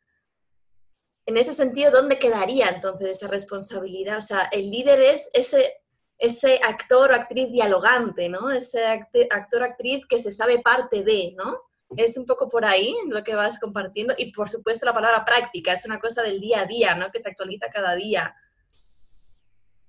[1.26, 4.18] en ese sentido, ¿dónde quedaría entonces esa responsabilidad?
[4.18, 8.50] O sea, el líder es ese actor o actriz dialogante, ¿no?
[8.50, 11.58] Ese actor o actriz que se sabe parte de, ¿no?
[11.96, 15.74] Es un poco por ahí lo que vas compartiendo y por supuesto la palabra práctica
[15.74, 17.10] es una cosa del día a día, ¿no?
[17.12, 18.34] Que se actualiza cada día.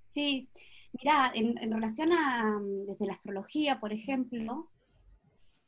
[0.10, 0.50] Sí,
[0.92, 4.70] mira, en, relación a desde la astrología, por ejemplo,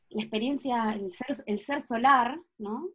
[0.10, 1.00] la experiencia,
[1.48, 2.92] el ser solar, ¿no?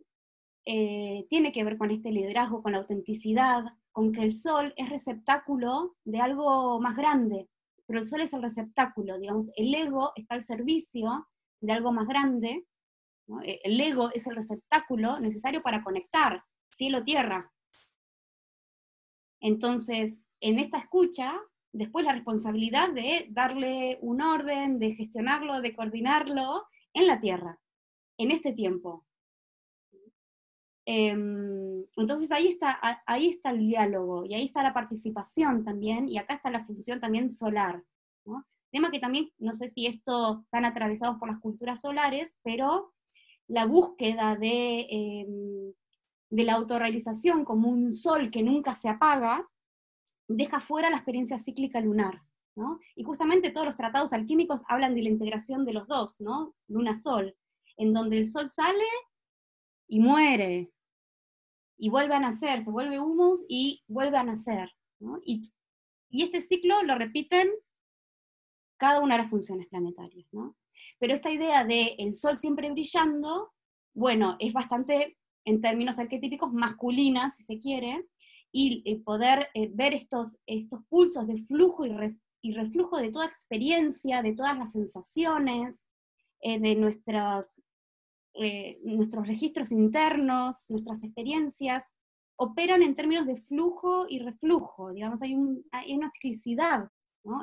[0.67, 4.89] Eh, tiene que ver con este liderazgo, con la autenticidad, con que el sol es
[4.89, 7.49] receptáculo de algo más grande,
[7.87, 11.29] pero el sol es el receptáculo, digamos, el ego está al servicio
[11.61, 12.67] de algo más grande,
[13.45, 17.53] e, el ego es el receptáculo necesario para conectar cielo-tierra.
[19.41, 21.35] Entonces, en esta escucha,
[21.73, 27.59] después la responsabilidad de darle un orden, de gestionarlo, de coordinarlo en la tierra,
[28.19, 29.07] en este tiempo.
[30.93, 36.19] Em, entonces ahí está, ahí está el diálogo y ahí está la participación también y
[36.19, 37.85] acá está la función también solar.
[38.73, 42.93] Tema que también, no sé si esto están atravesados por las culturas solares, pero
[43.47, 45.73] la búsqueda de, em,
[46.29, 49.49] de la autorrealización como un sol que nunca se apaga,
[50.27, 52.21] deja fuera la experiencia cíclica lunar.
[52.97, 56.57] Y justamente todos los tratados alquímicos hablan de la integración de los dos, ¿no?
[56.67, 57.37] Luna-Sol,
[57.77, 58.85] en donde el Sol sale
[59.89, 60.71] y muere,
[61.81, 64.71] y vuelve a nacer, se vuelve humus y vuelve a nacer.
[65.25, 65.43] Y,
[66.11, 67.51] y, este ciclo lo repiten
[68.77, 70.29] cada una de las funciones planetarias.
[70.31, 70.57] ¿no?
[70.99, 73.53] Pero esta idea de el Sol siempre brillando,
[73.95, 75.17] bueno, es bastante,
[75.47, 78.07] en términos arquetípicos, masculina, si se quiere,
[78.53, 81.93] y eh, poder eh, ver estos, estos pulsos de flujo y,
[82.43, 85.89] y, reflujo de toda experiencia, de todas las sensaciones,
[86.41, 87.63] eh, de nuestras,
[88.83, 91.85] nuestros registros internos, nuestras experiencias,
[92.37, 96.89] operan en términos de flujo y reflujo, digamos, hay, un, hay una ciclicidad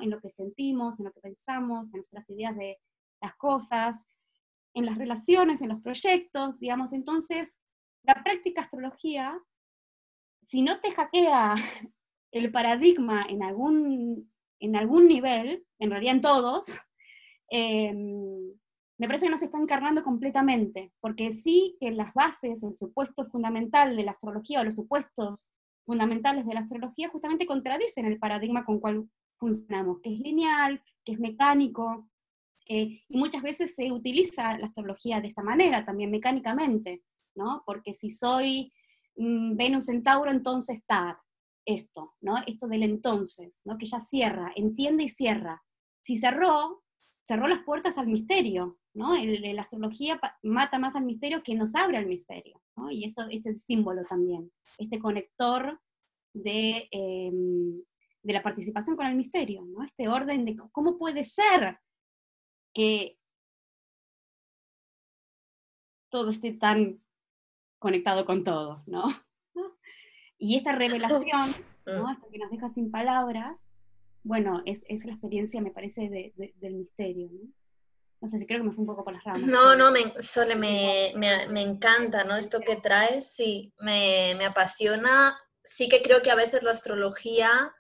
[0.01, 2.79] en lo que sentimos, en lo que pensamos, en nuestras ideas de
[3.21, 4.01] las cosas,
[4.73, 7.55] en las relaciones, en los proyectos, digamos, entonces
[8.03, 9.39] la práctica astrología
[10.41, 11.55] si no te hackea
[12.31, 16.79] el paradigma en algún, en algún nivel, en realidad en todos,
[17.49, 18.49] em,
[18.97, 23.25] me parece que no se está encarnando completamente, porque sí que las bases, el supuesto
[23.25, 25.51] fundamental de la astrología o los supuestos
[25.85, 31.13] fundamentales de la astrología justamente contradicen el paradigma con cual funcionamos, que es lineal, que
[31.13, 32.09] es mecánico,
[32.67, 37.03] eh, y muchas veces se utiliza la astrología de esta manera, también mecánicamente,
[37.35, 37.63] ¿no?
[37.65, 38.73] Porque si soy
[39.17, 41.21] Mm, Venus en Tauro, entonces está
[41.65, 42.35] esto, ¿no?
[42.45, 43.77] Esto del entonces, ¿no?
[43.77, 45.63] Que ya cierra, entiende y cierra.
[46.03, 46.83] Si cerró,
[47.23, 49.15] cerró las puertas al misterio, ¿no?
[49.15, 52.89] la astrología mata más al misterio que nos abre al misterio, ¿no?
[52.89, 55.79] Y eso es el símbolo también, este conector
[56.33, 57.83] de, em,
[58.23, 59.83] de la participación con el misterio, ¿no?
[59.83, 61.79] Este orden de cómo puede ser
[62.73, 63.19] que
[66.09, 66.99] todo esté tan
[67.77, 69.03] conectado con todo, ¿no?
[70.39, 71.51] Y esta revelación,
[71.85, 72.07] ¿no?
[72.07, 72.11] Ah.
[72.13, 73.67] Esto que nos deja sin palabras,
[74.23, 77.51] bueno, es, es la experiencia, me parece, del misterio, ¿no?
[78.19, 79.41] No sé si creo que me fue un poco por las ramas.
[79.41, 82.35] No, no, me, Sole, me, me, me, encanta, ¿no?
[82.35, 85.37] Esto que traes, sí, me, me apasiona.
[85.63, 87.73] Sí que creo que a veces la astrología,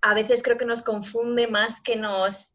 [0.00, 2.54] a veces creo que nos confunde más que nos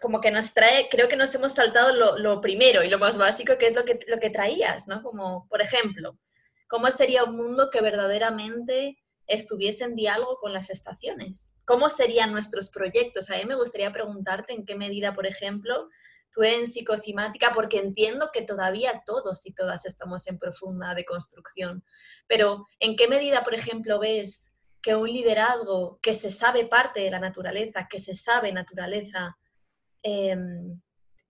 [0.00, 3.56] como que nos trae, creo que nos hemos saltado lo, primero y lo más básico,
[3.58, 5.02] que es lo que, lo que traías, ¿no?
[5.02, 6.18] Como, por ejemplo,
[6.68, 11.54] ¿cómo sería un mundo que verdaderamente estuviese en diálogo con las estaciones?
[11.64, 13.30] ¿Cómo serían nuestros proyectos?
[13.30, 15.88] A mí me gustaría preguntarte en qué medida, por ejemplo,
[16.34, 21.84] tú en psicocimática, porque entiendo que todavía todos y todas estamos en profunda deconstrucción,
[22.26, 27.10] pero ¿en qué medida, por ejemplo, ves que un liderazgo que se sabe parte de
[27.10, 29.38] la naturaleza, que se sabe naturaleza,
[30.04, 30.82] Em,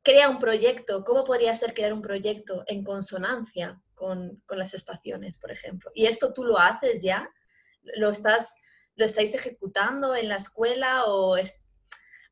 [0.02, 5.52] crea un proyecto, ¿cómo podría ser crear un proyecto en consonancia con, las estaciones, por
[5.52, 5.92] ejemplo?
[5.94, 7.30] Y esto tú lo haces ya,
[7.96, 8.56] lo estás,
[8.96, 11.36] lo estáis ejecutando en la escuela o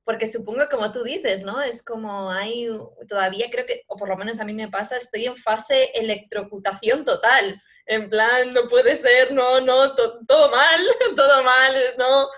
[0.04, 1.62] porque supongo como tú dices, ¿no?
[1.62, 2.68] Es como hay
[3.08, 7.04] todavía creo que, o por lo menos a mí me pasa, estoy en fase electrocutación
[7.04, 7.54] total.
[7.86, 10.80] En plan, no puede ser, no, no, todo mal,
[11.16, 12.28] todo mal, no.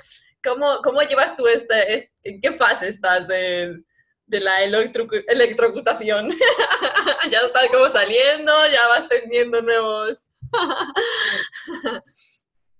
[0.42, 3.82] ¿Cómo, cómo llevas tú este, este, en qué fase estás de,
[4.26, 6.30] de la electrocutación.
[7.30, 10.30] ya está como saliendo, ya vas teniendo nuevos...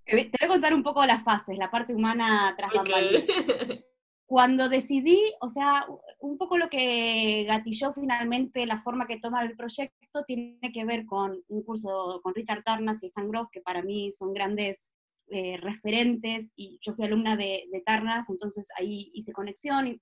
[0.05, 3.85] te voy a contar un poco las fases, la parte humana tras okay.
[4.27, 5.87] Cuando decidí, o sea,
[6.21, 11.05] un poco lo que gatilló finalmente la forma que toma el proyecto tiene que ver
[11.05, 14.89] con un curso con Richard Tarnas y Stan Groff, que para mí son grandes
[15.29, 20.01] eh, referentes, y yo fui alumna de, de Tarnas, entonces ahí hice conexión, y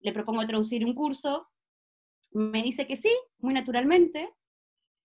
[0.00, 1.48] le propongo traducir un curso,
[2.32, 4.30] me dice que sí, muy naturalmente,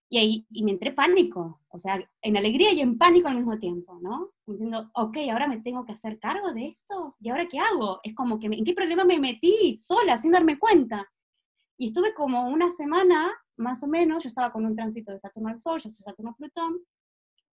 [0.09, 3.57] y ahí y me entré pánico, o sea, en alegría y en pánico al mismo
[3.57, 4.31] tiempo, ¿no?
[4.45, 7.99] Diciendo, ok, ahora me tengo que hacer cargo de esto, ¿y ahora qué hago?
[8.03, 11.09] Es como que, ¿en qué problema me metí sola, sin darme cuenta?
[11.77, 15.49] Y estuve como una semana, más o menos, yo estaba con un tránsito de Saturno
[15.49, 16.79] al Sol, yo soy Saturno a Plutón,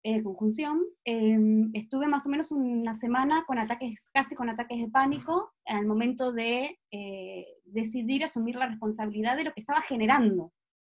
[0.03, 4.88] eh, conjunción, em, estuve más o menos una semana con ataques, casi con ataques de
[4.88, 10.53] pánico, al momento de eh, decidir asumir la responsabilidad de lo que estaba generando,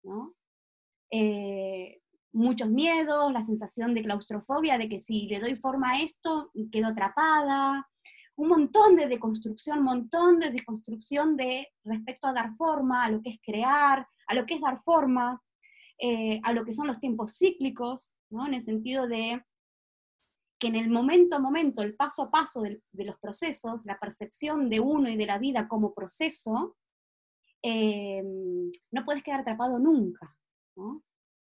[0.04, 0.36] ¿no?
[1.12, 2.02] Eh,
[2.32, 6.88] muchos miedos, la sensación de claustrofobia, de que si le doy forma a esto, quedo
[6.88, 7.90] atrapada,
[8.36, 13.22] un montón de deconstrucción, un montón de deconstrucción de respecto a dar forma, a lo
[13.22, 15.44] que es crear, a lo que es dar forma,
[15.98, 18.48] eh, a lo que son los tiempos cíclicos, ¿no?
[18.48, 19.44] en el sentido de
[20.58, 24.70] que en el momento a momento, el paso a paso de, los procesos, la percepción
[24.70, 26.78] de uno y de la vida como proceso,
[27.62, 30.38] eh, no puedes quedar atrapado nunca,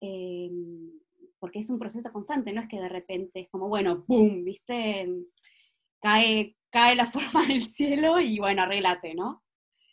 [0.00, 0.50] eh,
[1.38, 5.08] porque es un proceso constante, no es que de repente es como, bueno, ¡pum!, ¿viste?
[6.00, 9.42] Cae, cae la forma del cielo y bueno, arreglate, ¿no?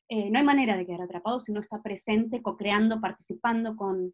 [0.07, 4.13] Eh, no hay manera de quedar atrapado si uno está presente, co-creando, participando con,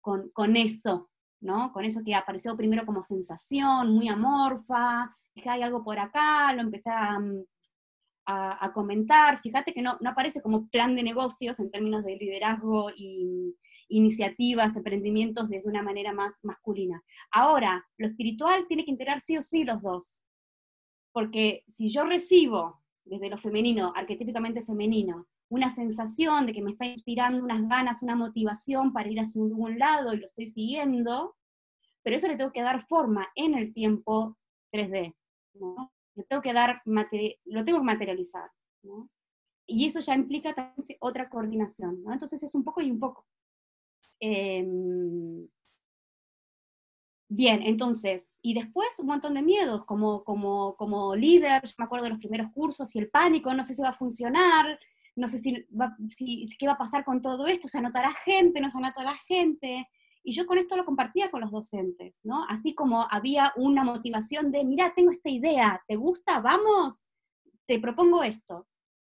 [0.00, 1.10] con, eso,
[1.40, 1.72] ¿no?
[1.72, 6.62] Con eso que apareció primero como sensación, muy amorfa, que hay algo por acá, lo
[6.62, 7.44] empecé a, mm,
[8.26, 9.38] a, comentar.
[9.40, 13.54] Fíjate que no, no, aparece como plan de negocios en términos de liderazgo y
[13.88, 17.02] iniciativas, emprendimientos desde una manera más masculina.
[17.30, 20.20] Ahora, lo espiritual tiene que integrar sí o sí los dos.
[21.12, 26.84] Porque si yo recibo desde lo femenino, arquetípicamente femenino, una sensación de que me está
[26.84, 31.36] inspirando unas ganas, una motivación para ir hacia un lado y lo estoy siguiendo,
[32.02, 34.36] pero eso le tengo que dar forma en el tiempo
[34.72, 35.14] 3D.
[35.54, 35.92] ¿no?
[36.28, 38.50] tengo que dar, lo tengo que materializar.
[39.66, 42.02] Y eso ya implica también otra coordinación.
[42.02, 42.12] ¿no?
[42.12, 43.26] Entonces es un poco y un poco.
[44.20, 45.48] Em,
[47.28, 52.04] bien, entonces, y después un montón de miedos, como, como, como líder, yo me acuerdo
[52.04, 54.78] de los primeros cursos y el pánico, no sé si va a funcionar,
[55.16, 55.66] no sé si,
[56.58, 59.88] qué va a pasar con todo esto, se anotará gente, no se anotará gente,
[60.22, 62.44] y yo con esto lo compartía con los docentes, ¿no?
[62.48, 66.40] Así como había una motivación de, mira, tengo esta idea, ¿te gusta?
[66.40, 67.06] Vamos,
[67.66, 68.66] te propongo esto,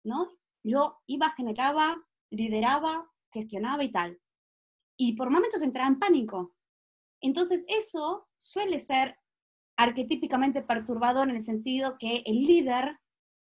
[0.03, 0.29] ¿no?
[0.63, 1.97] Yo iba, generaba,
[2.31, 4.19] lideraba, gestionaba y tal.
[4.97, 6.53] Y por momentos entraba en pánico.
[7.21, 9.17] Entonces eso suele ser
[9.77, 12.99] arquetípicamente perturbador en el sentido que el líder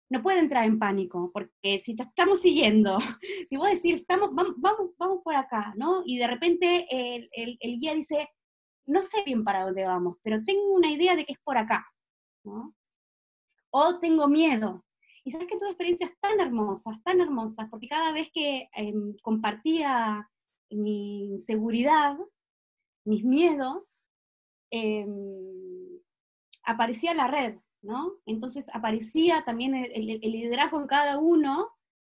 [0.10, 3.00] no puede entrar en pánico, porque si te estamos siguiendo,
[3.50, 4.56] si vos decís, estamos, vamos,
[4.98, 6.04] vamos, por acá, ¿no?
[6.06, 7.30] Y de repente el,
[7.60, 8.30] el, guía dice,
[8.86, 11.88] no sé bien para dónde vamos, pero tengo una idea de que es por acá,
[12.44, 12.76] ¿no?
[13.72, 14.86] O tengo miedo.
[15.24, 20.30] Y sabes que tu experiencias tan hermosas, tan hermosas, porque cada vez que em, compartía
[20.70, 22.18] mi inseguridad,
[23.06, 24.00] mis miedos,
[24.72, 26.02] em,
[26.64, 27.60] aparecía la red,
[28.26, 31.70] entonces aparecía también el, liderazgo en cada uno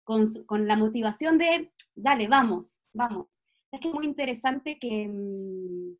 [0.04, 0.26] con,
[0.66, 3.28] la motivación de, dale, vamos, vamos.
[3.70, 5.96] Es que es muy interesante que mm,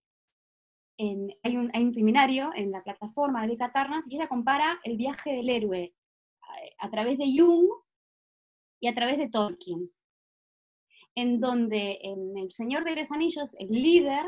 [1.43, 5.95] hay, un, seminario en la plataforma de Catarnas y ella compara el viaje del héroe
[6.43, 7.69] a, a través de Jung
[8.81, 9.91] y a través de Tolkien,
[11.15, 14.25] en donde en El Señor de los Anillos el líder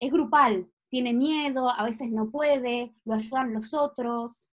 [0.00, 4.50] es grupal, tiene miedo, a veces no puede, lo ayudan los otros,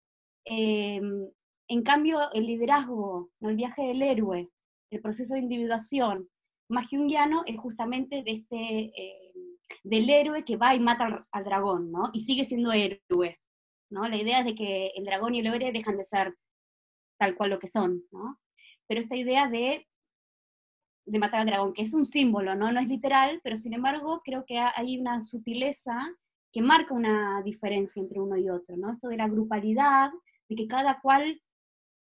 [0.44, 1.30] Em,
[1.68, 4.50] en cambio, el liderazgo, el viaje del héroe,
[4.90, 6.28] el proceso de individuación
[6.68, 11.90] más junguiano es justamente de este, em, del héroe que va y mata al, dragón,
[11.92, 12.10] ¿no?
[12.12, 13.38] Y sigue siendo héroe,
[13.90, 14.08] ¿no?
[14.08, 16.34] La idea es de que el dragón y el héroe dejan de ser
[17.18, 18.38] tal cual lo que son, ¿no?
[18.88, 19.88] Pero esta idea de,
[21.04, 22.72] de matar al dragón, que es un símbolo, ¿no?
[22.72, 25.96] No es literal, pero sin embargo creo que hay una sutileza
[26.52, 28.92] que marca una diferencia entre uno y otro, ¿no?
[28.92, 30.10] Esto de la grupalidad,
[30.48, 31.40] de que cada cual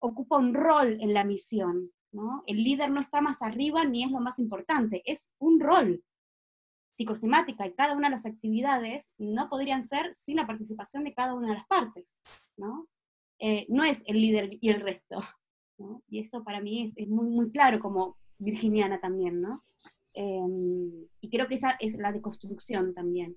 [0.01, 1.93] ocupa un rol en la misión.
[2.13, 2.43] ¿no?
[2.47, 6.03] El líder no está más arriba ni es lo más importante, es un rol
[6.97, 11.35] psicosemática y cada una de las actividades no podrían ser sin la participación de cada
[11.35, 12.21] una de las partes.
[12.57, 12.89] ¿no?
[13.39, 15.21] Eh, no es el líder y el resto.
[15.79, 16.03] ¿no?
[16.09, 19.41] Y eso para mí es, muy, muy claro como virginiana también.
[19.41, 19.63] ¿no?
[20.15, 23.37] Em, y creo que esa es la deconstrucción también.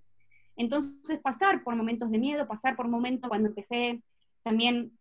[0.56, 4.04] Entonces, pasar por momentos de miedo, pasar por momentos cuando empecé
[4.44, 4.98] también,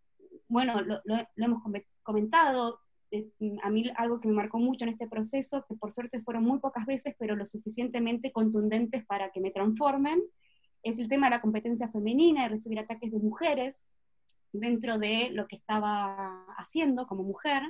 [0.49, 1.01] bueno, lo,
[1.37, 1.63] hemos
[2.03, 2.81] comentado,
[3.63, 6.59] a mí algo que me marcó mucho en este proceso, que por suerte fueron muy
[6.59, 10.23] pocas veces, pero lo suficientemente contundentes para que me transformen,
[10.83, 13.85] es el tema de la competencia femenina y recibir ataques de mujeres
[14.53, 17.63] dentro de lo que estaba haciendo como mujer.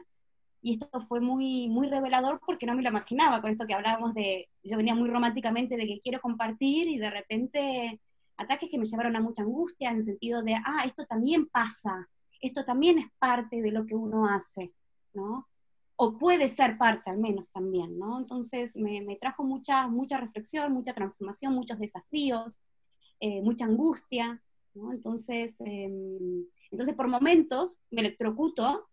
[0.63, 4.15] Y esto fue muy, muy revelador porque no me lo imaginaba, con esto que hablábamos
[4.15, 8.01] de, yo venía muy románticamente de que quiero compartir y de repente
[8.37, 12.09] ataques que me llevaron a mucha angustia en el sentido de, ah, esto también pasa,
[12.41, 14.73] esto también es parte de lo que uno hace,
[15.13, 15.49] ¿no?
[15.97, 18.19] O puede ser parte al menos también, ¿no?
[18.19, 22.59] Entonces me, trajo mucha, mucha reflexión, mucha transformación, muchos desafíos,
[23.21, 24.43] eh, mucha angustia,
[24.75, 24.93] ¿no?
[24.93, 28.89] Entonces, em, entonces por momentos me electrocuto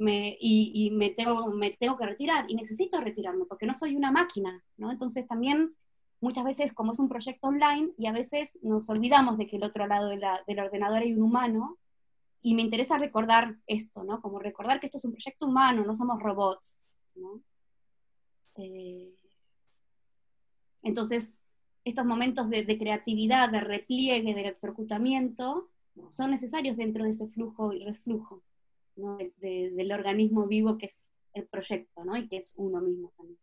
[0.00, 4.10] me, y, me, tengo, me tengo que retirar y necesito retirarme porque no soy una
[4.10, 4.90] máquina, ¿no?
[4.90, 5.76] Entonces también
[6.20, 9.64] muchas veces como es un proyecto online y a veces nos olvidamos de que el
[9.64, 11.78] otro lado del ordenador hay un humano
[12.42, 14.22] y me interesa recordar esto, ¿no?
[14.22, 16.82] Como recordar que esto es un proyecto humano, no somos robots,
[17.16, 17.42] ¿no?
[18.56, 19.14] Eh,
[20.82, 21.34] entonces,
[21.84, 25.68] estos momentos de, creatividad, de repliegue, de electrocutamiento,
[26.08, 28.42] son necesarios dentro de ese flujo y reflujo
[28.96, 32.16] del organismo vivo que es el proyecto, ¿no?
[32.16, 33.38] Y que es uno mismo también.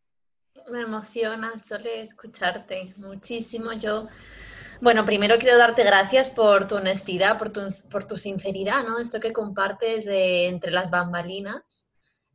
[0.71, 3.73] Me emociona solo escucharte muchísimo.
[3.73, 4.07] Yo,
[4.81, 8.99] bueno, primero quiero darte gracias por tu honestidad, por tu, por tu sinceridad, ¿no?
[8.99, 11.91] Esto que compartes de, entre las bambalinas.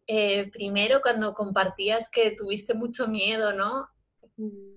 [0.06, 3.88] Eh, primero, cuando compartías que tuviste mucho miedo, ¿no?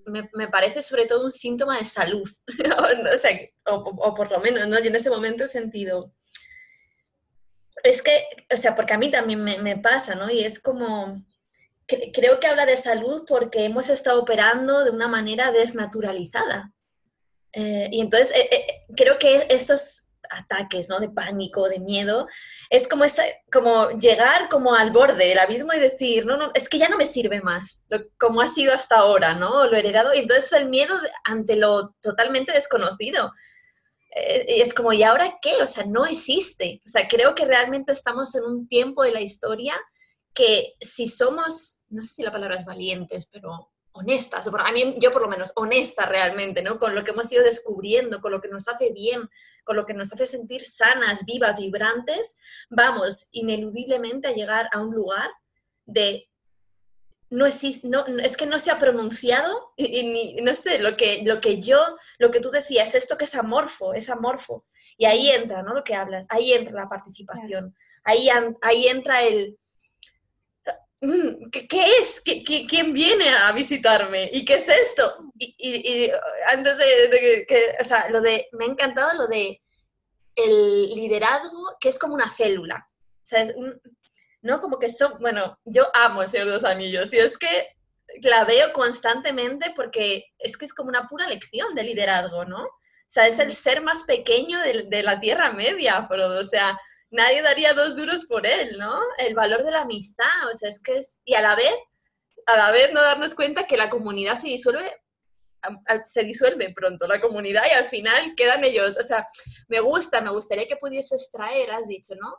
[0.05, 2.29] Me, me, parece sobre todo un síntoma de salud,
[3.13, 3.31] o, sea,
[3.67, 4.79] o, o, por lo menos, ¿no?
[4.79, 6.13] Yo en ese momento he sentido,
[7.83, 8.23] es que,
[8.53, 10.29] o sea, porque a mí también me, me pasa, ¿no?
[10.29, 11.21] Y es como,
[11.87, 16.71] creo que habla de salud porque hemos estado operando de una manera desnaturalizada.
[17.53, 20.99] Eh, y entonces eh, eh, creo que estos ataques ¿no?
[20.99, 22.27] de pánico, de miedo,
[22.69, 26.67] es como, esa, como llegar como al borde del abismo y decir, no, no, es
[26.67, 27.85] que ya no me sirve más,
[28.19, 29.65] como ha sido hasta ahora, ¿no?
[29.67, 30.13] Lo heredado.
[30.13, 33.31] Y entonces el miedo ante lo totalmente desconocido.
[34.15, 35.61] Es como, ¿y ahora qué?
[35.61, 36.81] O sea, no existe.
[36.85, 39.75] O sea, creo que realmente estamos en un tiempo de la historia
[40.33, 45.11] que si somos, no sé si la palabra es valientes, pero honestas, a mí, yo
[45.11, 46.77] por lo menos, honesta realmente, ¿no?
[46.77, 49.29] Con lo que hemos ido descubriendo, con lo que nos hace bien,
[49.63, 52.37] con lo que nos hace sentir sanas, vivas, vibrantes,
[52.69, 55.29] vamos ineludiblemente a llegar a un lugar
[55.85, 56.29] de
[57.35, 61.23] no existe, no, es que no se ha pronunciado y, ni, no sé, lo que,
[61.23, 64.65] lo que yo, lo que tú decías, esto que es amorfo, es amorfo.
[64.97, 65.73] Y ahí entra, ¿no?
[65.73, 68.29] Lo que hablas, ahí entra la participación, ahí,
[68.61, 69.57] ahí entra el,
[71.01, 71.67] Mm, ¿qué,
[71.99, 72.21] es?
[72.21, 74.29] quién viene a visitarme?
[74.31, 75.31] ¿Y qué es esto?
[75.37, 76.09] Y,
[76.47, 79.61] antes de, que, o sea, lo de, me ha encantado lo de
[80.35, 82.85] el liderazgo, que es como una célula.
[82.87, 83.45] O sea,
[84.45, 84.61] ¿no?
[84.61, 87.67] Como que son, bueno, yo amo el Señor de los Anillos y es que
[88.21, 92.63] la veo constantemente porque es que es como una pura lección de liderazgo, ¿no?
[92.63, 96.79] O sea, es el ser más pequeño de, de la Tierra Media, pero, o sea,
[97.09, 99.01] nadie daría dos duros por él, ¿no?
[99.17, 101.19] El valor de la amistad, o sea, es que es...
[101.25, 101.73] Y a la vez,
[102.45, 104.95] a la vez no darnos cuenta que la comunidad se disuelve
[106.03, 108.95] se disuelve pronto la comunidad y al final quedan ellos.
[108.99, 109.27] O sea,
[109.67, 112.35] me gusta, me gustaría que pudieses traer, has dicho, ¿no?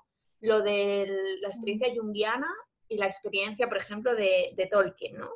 [0.47, 2.49] Lo de la experiencia junguiana
[2.89, 5.31] y la experiencia, por ejemplo, de, Tolkien, ¿no?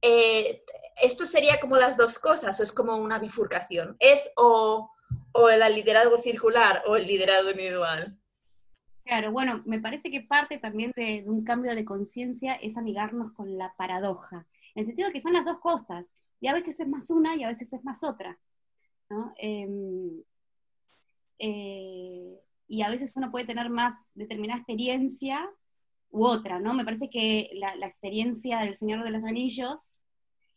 [0.00, 0.64] Eh,
[1.02, 3.94] esto sería como las dos cosas, o es como una bifurcación.
[3.98, 4.90] Es o,
[5.32, 8.18] o el liderazgo circular o el liderazgo individual.
[9.04, 13.58] Claro, bueno, me parece que parte también de, un cambio de conciencia es amigarnos con
[13.58, 16.88] la paradoja, en el sentido de que son las dos cosas, y a veces es
[16.88, 18.38] más una y a veces es más otra.
[19.10, 19.34] ¿no?
[19.36, 20.22] Em,
[21.38, 22.40] eh,
[22.72, 25.46] y a veces uno puede tener más determinada experiencia
[26.10, 26.72] u otra, ¿no?
[26.72, 29.78] Me parece que la, experiencia del Señor de los Anillos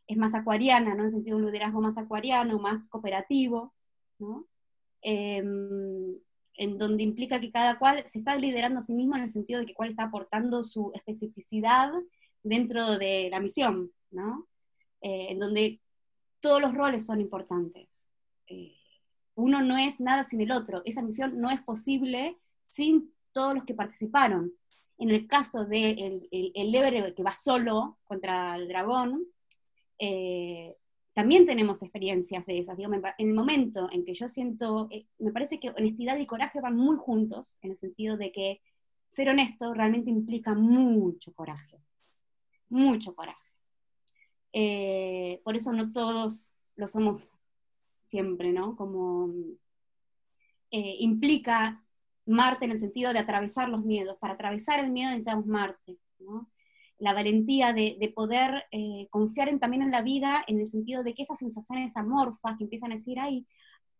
[0.07, 0.99] es más acuariana, ¿no?
[0.99, 3.73] En el sentido de un liderazgo más acuariano, más cooperativo,
[4.17, 4.47] ¿no?
[5.01, 6.17] Em,
[6.55, 9.59] en donde implica que cada cual se está liderando a sí mismo en el sentido
[9.59, 11.91] de que cuál está aportando su especificidad
[12.43, 14.47] dentro de la misión, ¿no?
[15.01, 15.81] Eh, en donde
[16.39, 17.89] todos los roles son importantes.
[18.47, 18.84] Eh,
[19.35, 20.81] uno no es nada sin el otro.
[20.85, 24.53] Esa misión no es posible sin todos los que participaron.
[24.97, 29.25] En el caso del de el, el que va solo contra el dragón,
[29.99, 30.75] eh,
[31.13, 32.77] también tenemos experiencias de esas.
[32.77, 36.75] en el momento en que yo siento, eh, me parece que honestidad y coraje van
[36.75, 38.61] muy juntos, en el sentido de que
[39.09, 41.79] ser honesto realmente implica mucho coraje,
[42.67, 43.39] mucho coraje.
[44.51, 47.33] Eh, por eso no todos lo somos
[48.15, 48.77] siempre, ¿no?
[48.77, 49.29] Como
[50.71, 51.83] eh, implica
[52.25, 54.17] Marte en el sentido de atravesar los miedos.
[54.19, 55.97] Para atravesar el miedo necesitamos Marte,
[56.97, 61.13] la valentía de, poder eh, confiar en, también en la vida, en el sentido de
[61.13, 63.45] que esas sensaciones amorfas que empiezan a decir, ay,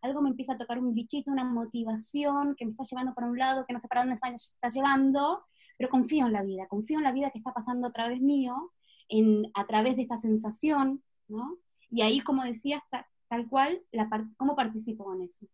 [0.01, 3.37] algo me empieza a tocar un bichito, una motivación que me está llevando para un
[3.37, 5.43] lado, que no sé para dónde me está llevando,
[5.77, 8.71] pero confío en la vida, confío en la vida que está pasando a través mío,
[9.09, 11.57] en, a través de esta sensación, ¿no?
[11.91, 12.81] Y ahí, como decía,
[13.27, 15.45] tal cual, la, cómo participo con eso.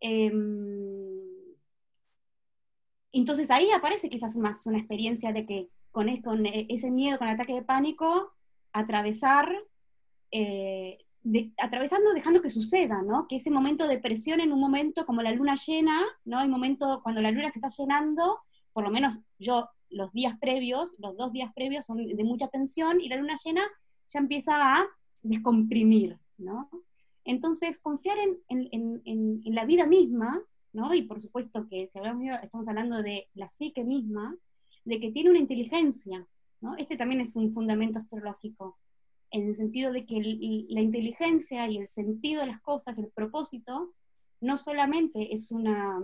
[0.00, 1.18] Em,
[3.12, 7.34] entonces ahí aparece quizás más una experiencia de que con, e, ese miedo, con el
[7.34, 8.32] ataque de pánico,
[8.72, 9.50] atravesar,
[10.30, 10.98] eh,
[11.58, 13.02] atravesando, dejando que suceda.
[13.28, 16.40] Que ese momento de presión en un momento como la luna llena, ¿no?
[16.40, 16.50] El
[17.02, 18.40] cuando la luna se está llenando,
[18.72, 23.00] por lo menos yo los días previos, los dos días previos son de mucha tensión
[23.00, 23.62] y la luna llena
[24.08, 24.86] ya empieza a
[25.22, 26.70] descomprimir, ¿no?
[27.24, 28.16] Entonces, confiar
[28.48, 30.94] en, la vida misma, ¿no?
[30.94, 34.36] Y por supuesto que si hablamos, estamos hablando de la psique misma,
[34.84, 36.26] de que tiene una inteligencia,
[36.60, 36.76] ¿no?
[36.76, 38.78] Este también es un fundamento astrológico,
[39.30, 40.20] en el sentido de que
[40.70, 43.92] la inteligencia y el sentido de las cosas, el propósito,
[44.40, 46.00] no solamente es una,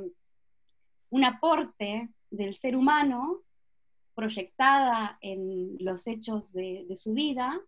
[1.11, 3.43] un aporte del ser humano
[4.14, 7.61] proyectada en los hechos de, su vida,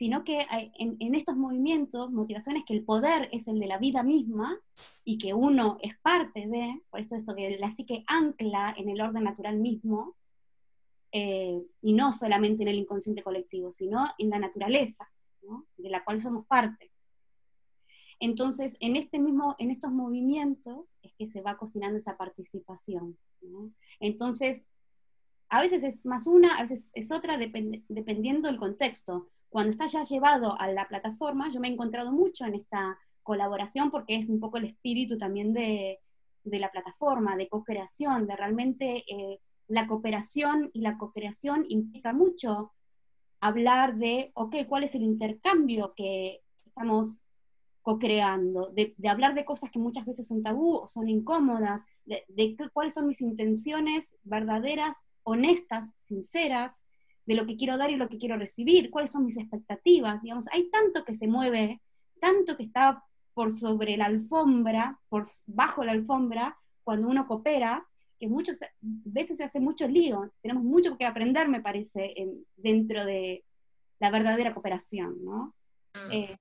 [0.00, 0.46] sino que
[0.78, 4.58] en, en, estos movimientos, motivaciones, que el poder es el de la vida misma
[5.04, 8.98] y que uno es parte de, por eso esto que la psique ancla en el
[9.02, 10.16] orden natural mismo,
[11.12, 15.06] eh, y no solamente en el inconsciente colectivo, sino en la naturaleza,
[15.76, 16.90] de la cual somos parte.
[18.20, 23.18] Entonces, en, este mismo, en estos movimientos es que se va cocinando esa participación.
[24.00, 24.66] Entonces,
[25.50, 29.28] a veces es más una, a veces es otra, dependiendo del contexto.
[29.50, 33.90] Cuando está ya llevado a la plataforma, yo me he encontrado mucho en esta colaboración
[33.90, 35.98] porque es un poco el espíritu también de,
[36.44, 42.72] la plataforma, de co-creación, de realmente eh, la cooperación y la co-creación implica mucho
[43.40, 47.26] hablar de, ok, ¿cuál es el intercambio que estamos
[47.82, 48.70] co-creando?
[48.70, 53.06] De, hablar de cosas que muchas veces son tabú o son incómodas, de, cuáles son
[53.06, 56.82] mis intenciones verdaderas, honestas, sinceras,
[57.30, 60.46] de lo que quiero dar y lo que quiero recibir, cuáles son mis expectativas, digamos,
[60.50, 61.80] hay tanto que se mueve,
[62.20, 63.04] tanto que está
[63.34, 67.86] por sobre la alfombra, por bajo la alfombra, cuando uno coopera,
[68.18, 70.32] que muchas veces se hace mucho lío.
[70.42, 72.12] Tenemos mucho que aprender, me parece,
[72.56, 73.44] dentro de
[74.00, 75.54] la verdadera cooperación, ¿no?
[75.94, 76.10] Mm.
[76.10, 76.38] Eh,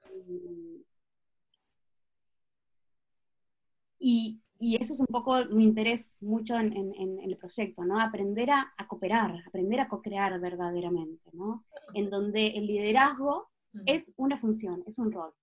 [3.99, 7.99] y, eso es un poco mi interés mucho en, el proyecto, ¿no?
[7.99, 11.65] Aprender a, cooperar, aprender a co-crear verdaderamente, ¿no?
[11.93, 13.49] En donde el liderazgo
[13.85, 15.33] es una función, es un rol.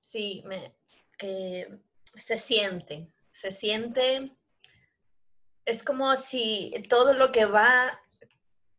[0.00, 0.42] Sí,
[2.14, 4.36] se siente, se siente
[5.66, 8.00] es como si todo lo que va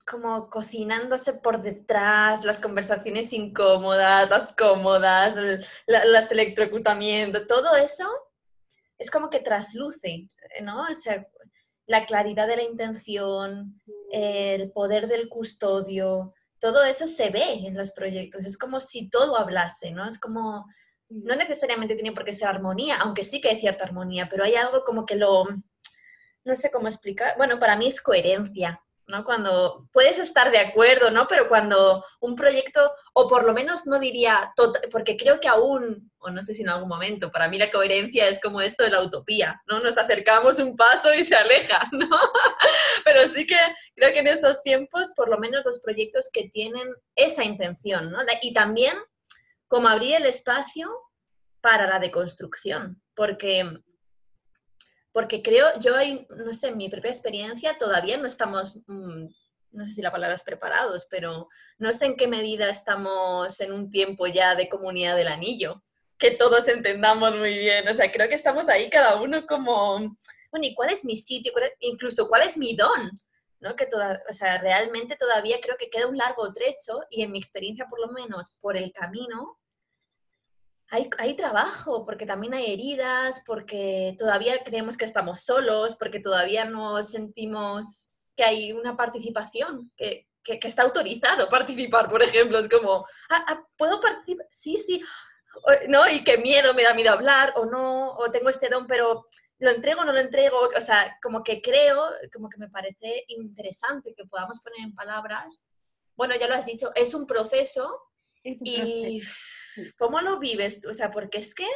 [0.05, 5.36] como cocinándose por detrás, las conversaciones incómodas, las cómodas,
[5.86, 8.10] las electrocutamientos, todo eso
[8.98, 10.28] es como que trasluce,
[10.62, 10.84] ¿no?
[10.84, 11.28] O sea,
[11.86, 13.82] la claridad de la intención,
[14.12, 19.38] el poder del custodio, todo eso se ve en los proyectos, es como si todo
[19.38, 20.06] hablase, ¿no?
[20.06, 20.66] Es como,
[21.10, 24.56] no necesariamente tiene por qué ser armonía, aunque sí que hay cierta armonía, pero hay
[24.56, 25.45] algo como que lo,
[26.43, 29.24] no sé cómo explicar, bueno, para mí es coherencia, ¿no?
[29.24, 31.28] Cuando puedes estar de acuerdo, ¿no?
[31.28, 34.53] Pero cuando un proyecto, o por lo menos no diría,
[34.91, 38.28] porque creo que aún, o no sé si en algún momento, para mí la coherencia
[38.28, 39.80] es como esto de la utopía, ¿no?
[39.80, 42.10] Nos acercamos un paso y se aleja, ¿no?
[43.05, 43.58] Pero sí que
[43.95, 48.20] creo que en estos tiempos, por lo menos los proyectos que tienen esa intención, ¿no?
[48.41, 48.97] Y también
[49.68, 50.89] como abrir el espacio
[51.62, 53.66] para la deconstrucción, porque
[55.18, 55.93] porque creo, yo,
[56.30, 59.26] no sé, en mi propia experiencia todavía no estamos, mm,
[59.72, 61.47] no sé si la palabra es preparados, pero
[61.80, 65.82] no sé en qué medida estamos en un tiempo ya de comunidad del anillo,
[66.20, 69.97] que todos entendamos muy bien, o sea, creo que estamos ahí cada uno como,
[70.51, 71.51] bueno, ¿y cuál es mi sitio?
[71.80, 73.20] incluso, ¿cuál es mi don?
[73.59, 73.76] ¿no?
[73.76, 77.39] Que toda, o sea, realmente todavía creo que queda un largo trecho y en mi
[77.39, 79.57] experiencia por lo menos por el camino
[80.90, 87.04] hay, trabajo, porque también hay heridas, porque todavía creemos que estamos solos, porque todavía no
[87.04, 92.58] sentimos que hay una participación, que, está autorizado participar, por ejemplo.
[92.58, 94.48] Es como, ah, ah, ¿puedo participar?
[94.50, 95.04] Sí, sí.
[95.90, 96.08] ¿No?
[96.10, 99.28] Y qué miedo, me da miedo hablar o no, o tengo este don, pero
[99.60, 100.70] lo entrego o no lo entrego.
[100.78, 105.68] O sea, como que creo, como que me parece interesante que podamos poner en palabras.
[106.16, 108.04] Bueno, ya lo has dicho, es un proceso.
[108.42, 109.28] Es un proceso
[109.97, 110.86] ¿Cómo lo vives?
[110.86, 111.67] O sea, porque es que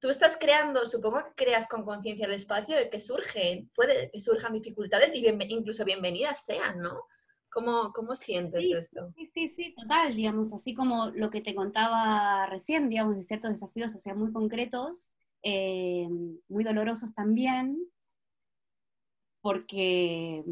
[0.00, 4.20] tú estás creando, supongo que creas con conciencia el espacio de que surgen, puede que
[4.20, 7.02] surjan dificultades y incluso bienvenidas sean, ¿no?
[7.50, 9.12] ¿Cómo, cómo sientes esto?
[9.16, 13.50] Sí, sí, sí, total, digamos, así como lo que te contaba recién, digamos, de ciertos
[13.50, 15.08] desafíos, o sea, muy concretos,
[15.42, 16.06] eh,
[16.48, 17.78] muy dolorosos también,
[19.40, 20.44] porque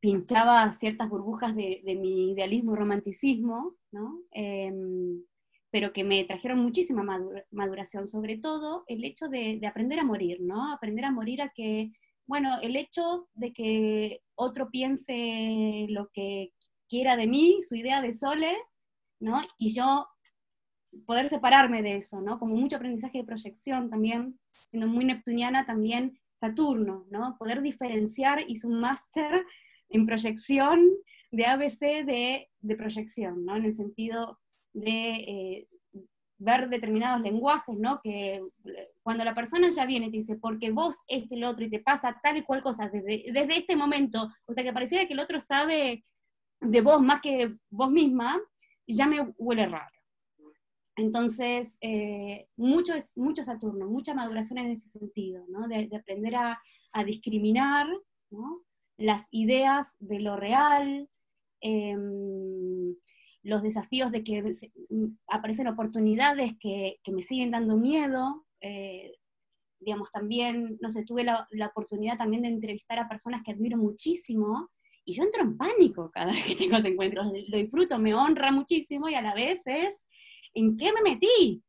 [0.00, 4.22] pinchaba ciertas burbujas de, mi idealismo y romanticismo, ¿no?
[4.30, 5.22] Em,
[5.70, 7.04] pero que me trajeron muchísima
[7.50, 10.72] maduración, sobre todo el hecho de, aprender a morir, ¿no?
[10.72, 11.92] Aprender a morir a que,
[12.26, 16.52] bueno, el hecho de que otro piense lo que
[16.88, 18.56] quiera de mí, su idea de Sole,
[19.20, 19.42] ¿no?
[19.58, 20.08] Y yo
[21.06, 22.38] poder separarme de eso, ¿no?
[22.38, 24.38] Como mucho aprendizaje de proyección también,
[24.68, 27.36] siendo muy neptuniana también Saturno, ¿no?
[27.38, 29.44] Poder diferenciar, hice un máster
[29.90, 30.80] en proyección
[31.30, 33.56] de ABC de, de proyección, ¿no?
[33.56, 34.38] En el sentido
[34.72, 35.68] de eh,
[36.38, 38.00] ver determinados lenguajes, ¿no?
[38.02, 38.42] Que,
[39.02, 41.80] cuando la persona ya viene y te dice, porque vos este, el otro, y te
[41.80, 45.20] pasa tal y cual cosa desde, desde este momento, o sea que pareciera que el
[45.20, 46.04] otro sabe
[46.60, 48.38] de vos más que vos misma,
[48.86, 49.98] ya me huele raro.
[50.96, 55.68] Entonces, eh, mucho, mucho Saturno, mucha maduración en ese sentido, ¿no?
[55.68, 56.60] de, aprender a,
[57.06, 57.86] discriminar
[58.96, 61.08] las ideas de lo real,
[61.60, 62.96] em,
[63.42, 64.42] los desafíos de que
[65.28, 68.46] aparecen oportunidades que, me siguen dando miedo.
[68.60, 69.12] Eh,
[69.80, 74.70] digamos, también, no sé, tuve la, oportunidad también de entrevistar a personas que admiro muchísimo,
[75.04, 77.22] y yo entro en pánico cada vez que tengo ese encuentro.
[77.24, 80.04] Lo disfruto, me honra muchísimo, y a la vez es
[80.54, 81.62] ¿en qué me metí?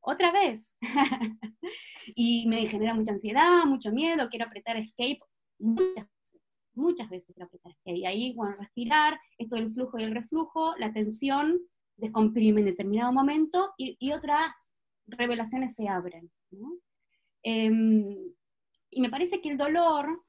[0.00, 0.72] Otra vez.
[2.16, 5.20] y me genera mucha ansiedad, mucho miedo, quiero apretar escape
[5.58, 6.06] muchas
[6.74, 7.96] muchas veces quiero apretar escape.
[7.96, 11.60] Y ahí, bueno, respirar, esto del flujo y el reflujo, la tensión
[11.96, 14.72] descomprime en determinado momento y, otras
[15.06, 16.30] revelaciones se abren.
[17.42, 18.16] Em,
[18.90, 20.24] y me parece que el dolor,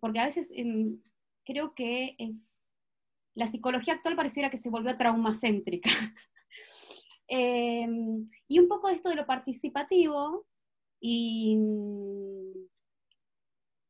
[0.00, 1.00] porque a veces em,
[1.44, 2.58] creo que es,
[3.34, 5.90] la psicología actual pareciera que se volvió traumacéntrica.
[7.28, 10.46] Em, y un poco esto de lo participativo
[11.00, 11.56] y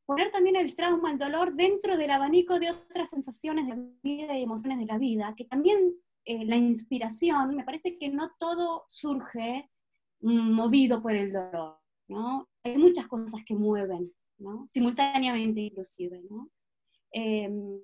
[0.07, 4.45] poner también el trauma, el dolor dentro del abanico de otras sensaciones de vida y
[4.45, 9.69] emociones de la vida, que también eh, la inspiración, me parece que no todo surge
[10.21, 11.79] movido por el dolor,
[12.09, 12.49] ¿no?
[12.65, 14.65] Hay muchas cosas que mueven, ¿no?
[14.69, 16.51] Simultáneamente inclusive, ¿no?
[17.13, 17.79] Em,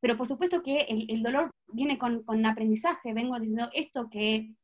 [0.00, 4.56] pero por supuesto que el, dolor viene con, con, aprendizaje, vengo diciendo esto que mm,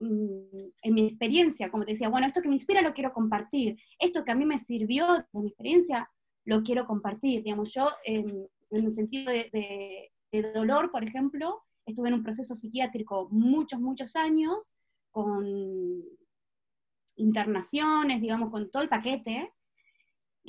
[0.00, 4.24] en mi experiencia, como te decía, bueno, esto que me inspira lo quiero compartir, esto
[4.24, 6.10] que a mí me sirvió de mi experiencia
[6.44, 10.10] lo quiero compartir, digamos, yo en, el sentido de,
[10.54, 14.72] dolor, por ejemplo, estuve en un proceso psiquiátrico muchos, muchos años,
[15.10, 15.46] con
[17.16, 19.52] internaciones, digamos, con todo el paquete,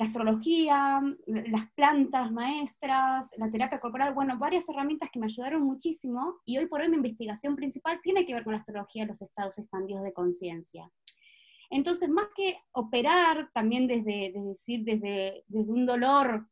[0.00, 6.40] la astrología, las plantas maestras, la terapia corporal, bueno, varias herramientas que me ayudaron muchísimo
[6.46, 9.58] y hoy por hoy mi investigación principal tiene que ver con la astrología los estados
[9.58, 10.90] expandidos de conciencia.
[11.68, 16.48] Entonces, más que operar también desde, decir, desde, desde un dolor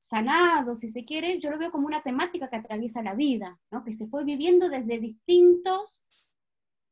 [0.00, 3.84] sanado, si se quiere, yo lo veo como una temática que atraviesa la vida, ¿no?
[3.84, 6.26] que se fue viviendo desde distintos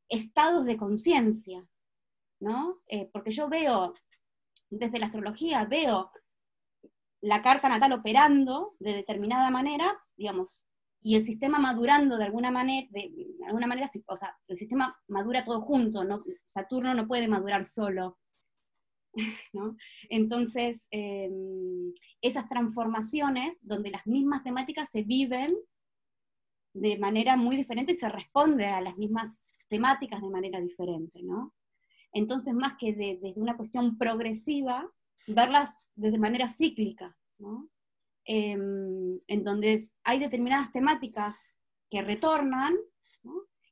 [0.07, 1.67] estados de conciencia,
[2.39, 2.79] ¿no?
[2.87, 3.93] Eh, porque yo veo
[4.69, 6.11] desde la astrología veo
[7.21, 10.65] la carta natal operando de determinada manera, digamos,
[11.01, 13.11] y el sistema madurando de alguna manera, de,
[13.45, 16.23] alguna manera, o sea, el sistema madura todo junto, ¿no?
[16.45, 18.17] Saturno no puede madurar solo.
[19.53, 19.75] ¿no?
[20.09, 25.57] Entonces, em, esas transformaciones donde las mismas temáticas se viven
[26.73, 31.53] de manera muy diferente y se responde a las mismas temáticas de manera diferente, ¿no?
[32.11, 34.89] Entonces, más que desde una cuestión progresiva,
[35.27, 37.15] verlas de manera cíclica,
[38.25, 41.35] em, en donde hay determinadas temáticas
[41.89, 42.75] que retornan,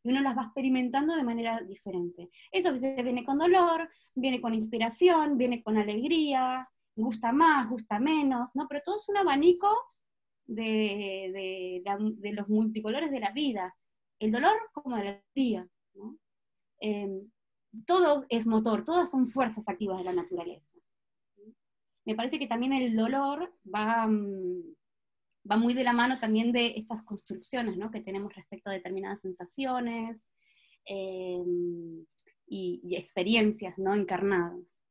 [0.03, 2.29] y uno las va experimentando de manera diferente.
[2.51, 8.55] Eso a viene con dolor, viene con inspiración, viene con alegría, gusta más, gusta menos,
[8.55, 8.67] ¿no?
[8.67, 9.67] Pero todo es un abanico
[10.45, 11.83] de,
[12.33, 13.75] los multicolores de la vida.
[14.19, 16.17] El dolor como la alegría, ¿no?
[16.79, 17.29] Em,
[17.85, 20.77] todo es motor, todas son fuerzas activas de la naturaleza.
[22.05, 24.75] Me parece que también el dolor va, mm,
[25.49, 27.91] va muy de la mano también de estas construcciones ¿no?
[27.91, 30.31] que tenemos respecto a determinadas sensaciones
[30.85, 32.05] em,
[32.47, 33.93] y, experiencias ¿no?
[33.93, 34.81] encarnadas.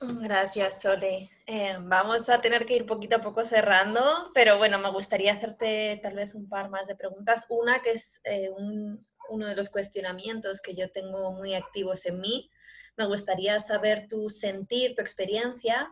[0.00, 1.28] Gracias, Sole.
[1.44, 5.98] Eh, vamos a tener que ir poquito a poco cerrando, pero bueno, me gustaría hacerte
[6.00, 7.46] tal vez un par más de preguntas.
[7.48, 12.20] Una que es eh, un, uno de los cuestionamientos que yo tengo muy activos en
[12.20, 12.50] mí.
[12.96, 15.88] Me gustaría saber tu sentir, tu experiencia,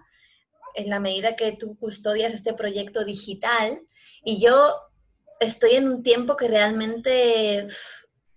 [0.74, 3.80] en la medida que tú custodias este proyecto digital.
[4.24, 4.80] Y yo
[5.40, 7.66] estoy en un tiempo que realmente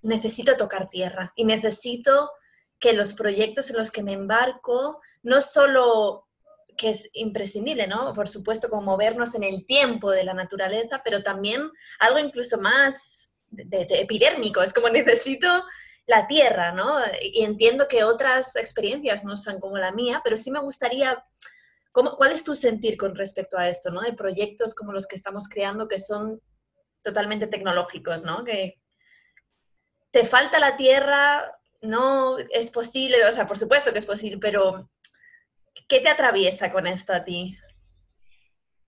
[0.02, 2.32] necesito tocar tierra y necesito
[2.80, 6.28] que los proyectos en los que me embarco, no solo
[6.78, 8.14] que es imprescindible, ¿no?
[8.14, 11.70] Por supuesto, como movernos en el tiempo de la naturaleza, pero también
[12.00, 15.48] algo incluso más de, epidérmico, es como necesito
[16.06, 17.00] la tierra, ¿no?
[17.22, 21.24] Y entiendo que otras experiencias no son como la mía, pero sí me gustaría,
[21.92, 24.02] ¿cómo, ¿cuál es tu sentir con respecto a esto, ¿no?
[24.02, 26.42] De proyectos como los que estamos creando que son
[27.04, 28.44] totalmente tecnológicos, ¿no?
[28.44, 28.82] Que
[30.12, 34.90] te falta la tierra, no es posible, o sea, por supuesto que es posible, pero
[35.88, 37.56] ¿qué te atraviesa con esto a ti?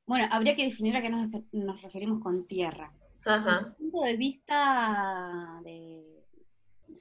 [0.06, 2.92] Bueno, habría que definir a qué nos, nos referimos con tierra.
[3.24, 6.26] Desde el punto de vista de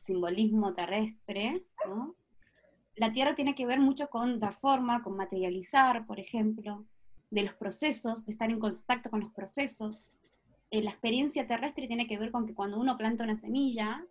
[0.05, 1.65] simbolismo terrestre,
[2.97, 6.85] la tierra tiene que ver mucho con dar forma, con materializar, por ejemplo,
[7.31, 10.11] de los procesos, de estar en contacto con los procesos.
[10.71, 14.05] Eh, la experiencia terrestre tiene que ver con que cuando uno planta una semilla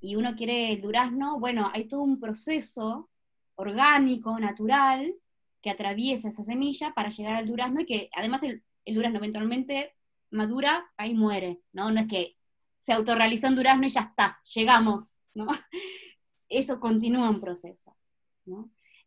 [0.00, 3.10] y uno quiere el durazno, bueno, hay todo un proceso
[3.56, 5.14] orgánico, natural,
[5.60, 9.95] que atraviesa esa semilla para llegar al durazno y que además el, el durazno eventualmente
[10.30, 11.90] madura, ahí muere, ¿no?
[11.90, 12.36] No es que
[12.78, 15.46] se autorrealizó un durazno y ya está, llegamos, ¿no?
[16.48, 17.96] Eso continúa un proceso.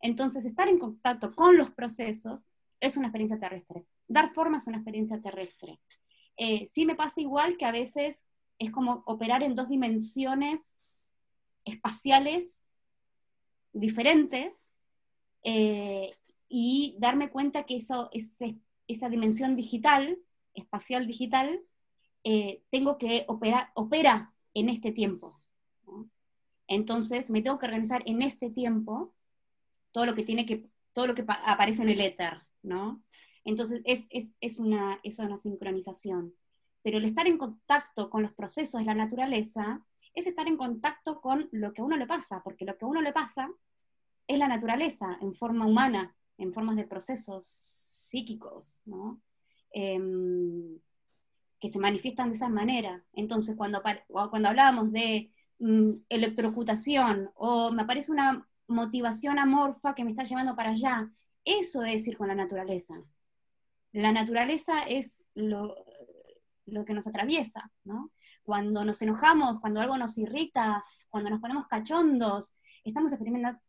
[0.02, 2.44] Entonces, estar en contacto con los procesos
[2.80, 3.86] es una experiencia terrestre.
[4.08, 5.80] Dar forma es una experiencia terrestre.
[6.38, 8.26] Eh, sí me pasa igual que a veces
[8.58, 10.84] es como operar en dos dimensiones
[11.66, 12.66] espaciales
[13.74, 14.66] diferentes
[15.44, 16.16] eh,
[16.48, 18.10] y darme cuenta que eso,
[18.88, 20.18] esa dimensión digital,
[20.54, 21.62] espacial digital,
[22.24, 25.40] eh, tengo que operar, opera en este tiempo.
[26.68, 29.14] Entonces me tengo que organizar en este tiempo
[29.92, 33.04] todo lo que tiene que, todo lo que aparece en el éter, ¿no?
[33.44, 36.36] Entonces es, una, es una sincronización.
[36.84, 39.84] Pero el estar en contacto con los procesos de la naturaleza
[40.14, 42.88] es estar en contacto con lo que a uno le pasa, porque lo que a
[42.88, 43.50] uno le pasa
[44.28, 49.20] es la naturaleza en forma humana, en formas de procesos psíquicos, ¿no?
[49.72, 50.80] Em,
[51.60, 53.04] que se manifiestan de esa manera.
[53.14, 60.12] Entonces, cuando, cuando hablábamos de Mm, electrocutación o me aparece una motivación amorfa que me
[60.12, 61.10] está llevando para allá.
[61.44, 62.96] Eso es ir con la naturaleza.
[63.92, 65.76] La naturaleza es lo,
[66.66, 68.12] lo que nos atraviesa, ¿no?
[68.44, 73.12] Cuando nos enojamos, cuando algo nos irrita, cuando nos ponemos cachondos, estamos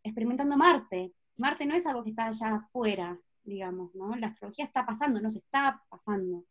[0.03, 1.13] experimentando Marte.
[1.37, 3.19] Marte no es algo que está allá afuera,
[3.51, 4.17] digamos, ¿no?
[4.17, 6.47] La astrología está pasando, nos está pasando.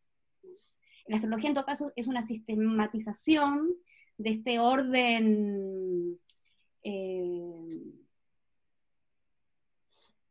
[1.08, 3.74] La astrología en todo caso es una sistematización
[4.18, 6.20] de este orden
[6.84, 7.68] eh,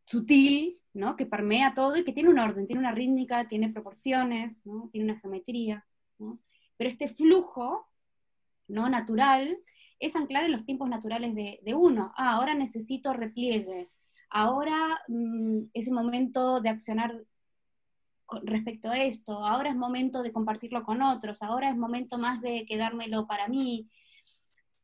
[0.04, 1.16] sutil, ¿no?
[1.16, 4.88] que permea todo y que tiene un orden, tiene una rítmica, tiene proporciones, ¿no?
[4.92, 5.86] tiene una geometría.
[6.16, 7.88] Pero este flujo
[8.68, 8.88] ¿no?
[8.88, 9.58] natural
[9.98, 12.12] es anclar en los tiempos naturales de, uno.
[12.16, 13.88] Ah, ahora necesito repliegue,
[14.30, 17.24] ahora mm, es el momento de accionar
[18.42, 22.66] respecto a esto, ahora es momento de compartirlo con otros, ahora es momento más de
[22.66, 23.88] quedármelo para mí.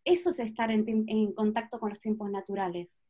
[0.05, 3.03] Eso es estar en, contacto con los tiempos naturales,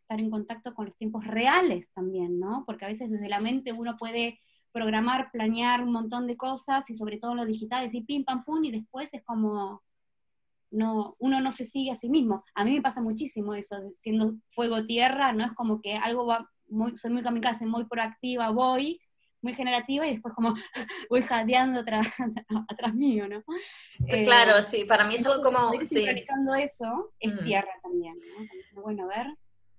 [0.00, 2.64] estar en contacto con los tiempos reales también, ¿no?
[2.66, 4.40] Porque a veces desde la mente uno puede
[4.72, 8.64] programar, planear un montón de cosas y sobre todo lo digital, decir pim pam pum
[8.64, 9.82] y después es como
[10.74, 12.44] no, uno no se sigue a sí mismo.
[12.54, 16.50] A mí me pasa muchísimo eso, siendo fuego tierra, no es como que algo va
[16.68, 19.00] muy, soy muy kamikaze, muy proactiva, voy,
[19.40, 20.54] muy generativa y después como
[21.10, 22.08] voy jadeando atrás,
[22.68, 23.44] atrás mío, ¿no?
[24.08, 25.70] Eh, claro, sí, para mí es algo como...
[25.84, 26.06] Sí.
[26.62, 27.44] eso, es mm.
[27.44, 28.82] tierra también, ¿no?
[28.82, 29.26] Bueno, a ver,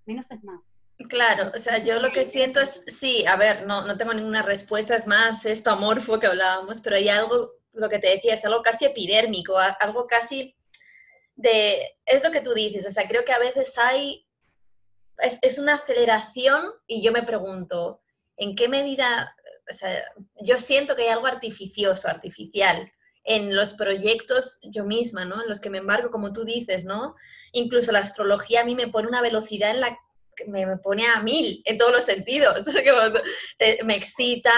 [0.05, 0.81] menos es más.
[1.09, 4.43] Claro, o sea, yo lo que siento es, sí, a ver, no, no tengo ninguna
[4.43, 8.45] respuesta, es más esto amorfo que hablábamos, pero hay algo, lo que te decía, es
[8.45, 10.55] algo casi epidérmico, algo casi
[11.35, 14.27] de, es lo que tú dices, o sea, creo que a veces hay,
[15.19, 18.01] es, es una aceleración y yo me pregunto,
[18.37, 19.35] ¿en qué medida
[20.41, 22.91] yo siento que hay algo artificioso, artificial
[23.23, 25.41] en los proyectos yo misma, ¿no?
[25.41, 27.15] En los que me embargo, como tú dices, ¿no?
[27.53, 29.97] Incluso la astrología a mí me pone una velocidad en la
[30.35, 32.65] que me, pone a mil en todos los sentidos.
[33.83, 34.51] me excita.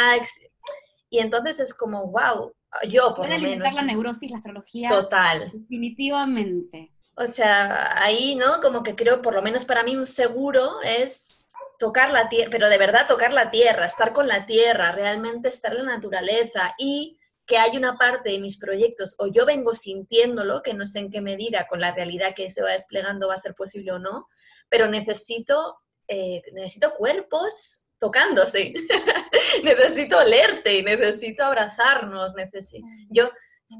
[1.09, 2.53] Y entonces es como, wow,
[2.89, 4.89] yo por Puede alimentar la neurosis, la astrología.
[4.89, 5.51] Total.
[5.53, 6.93] Definitivamente.
[7.15, 8.59] O sea, ahí, ¿no?
[8.61, 11.47] Como que creo, por lo menos para mí, un seguro es
[11.79, 15.75] tocar la tierra, pero de verdad tocar la tierra, estar con la tierra, realmente estar
[15.75, 20.61] en la naturaleza y que hay una parte de mis proyectos, o yo vengo sintiéndolo,
[20.61, 23.37] que no sé en qué medida con la realidad que se va desplegando va a
[23.37, 24.27] ser posible o no,
[24.69, 25.77] pero necesito,
[26.09, 28.73] eh, necesito cuerpos tocándose,
[29.63, 32.87] necesito olerte, necesito abrazarnos, necesito...
[33.09, 33.29] Yo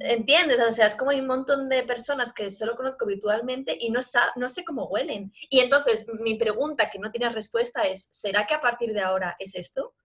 [0.02, 0.60] ¿Entiendes?
[0.60, 4.02] O sea, es como hay un montón de personas que solo conozco virtualmente y no,
[4.36, 5.32] no sé cómo huelen.
[5.50, 9.38] Y entonces mi pregunta que no tiene respuesta es, ¿será que a partir de ahora
[9.40, 9.96] es esto?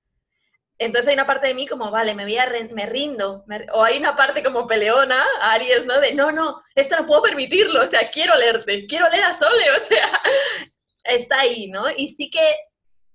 [0.79, 3.45] Entonces hay una parte de mí como, vale, me, voy a me rindo.
[3.73, 6.01] o hay una parte como peleona, Aries, ¿no?
[6.01, 7.83] De, no, no, esto no puedo permitirlo.
[7.83, 9.65] O sea, quiero olerte, quiero oler a Sole.
[9.77, 10.21] O sea,
[11.05, 11.85] está ahí, ¿no?
[11.97, 12.55] Y sí que,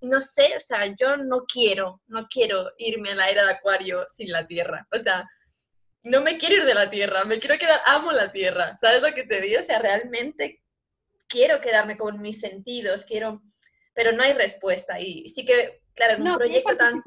[0.02, 4.06] no sé, o sea, yo no quiero, no quiero irme a la era de Acuario
[4.10, 4.88] sin la Tierra.
[4.94, 5.28] O sea,
[6.04, 9.14] no me quiero ir de la tierra, me quiero quedar, amo la tierra, ¿sabes lo
[9.14, 9.60] que te digo?
[9.60, 10.62] O sea, realmente
[11.28, 13.42] quiero quedarme con mis sentidos, quiero,
[13.94, 17.02] pero no hay respuesta y sí que, claro, en un proyecto tan...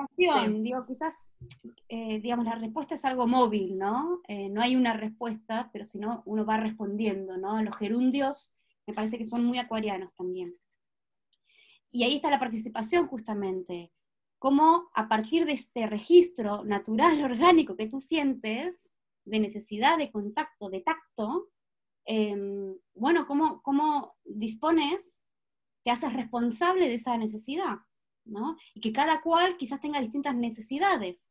[0.62, 1.34] Digo, quizás,
[1.88, 4.20] eh, digamos, la respuesta es algo móvil, ¿no?
[4.28, 7.62] Eh, no hay una respuesta, pero si no, uno va respondiendo, ¿no?
[7.62, 8.54] Los gerundios
[8.86, 10.56] me parece que son muy acuarianos también.
[11.90, 13.92] Y ahí está la participación justamente.
[14.38, 18.90] Cómo a partir de este registro natural, orgánico que tú sientes,
[19.24, 21.50] de necesidad de contacto, de tacto,
[22.04, 25.22] em, bueno, cómo, cómo dispones,
[25.84, 27.78] te haces responsable de esa necesidad,
[28.24, 28.56] ¿no?
[28.74, 31.30] Y que cada cual quizás tenga distintas necesidades.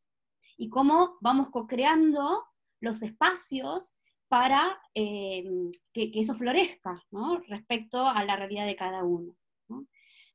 [0.57, 2.45] Y cómo vamos co-creando
[2.79, 3.97] los espacios
[4.27, 7.39] para em, que, eso florezca, ¿no?
[7.47, 9.35] Respecto a la realidad de cada uno.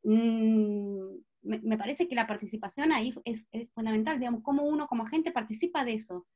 [0.05, 5.85] Mm, me, parece que la participación ahí es, fundamental, digamos, cómo uno como gente participa
[5.85, 6.27] de eso,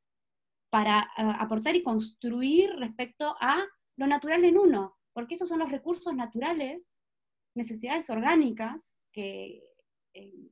[0.71, 3.65] para eh, aportar y construir respecto a
[3.97, 6.93] lo natural en uno, porque esos son los recursos naturales,
[7.55, 9.63] necesidades orgánicas que,
[10.15, 10.51] eh,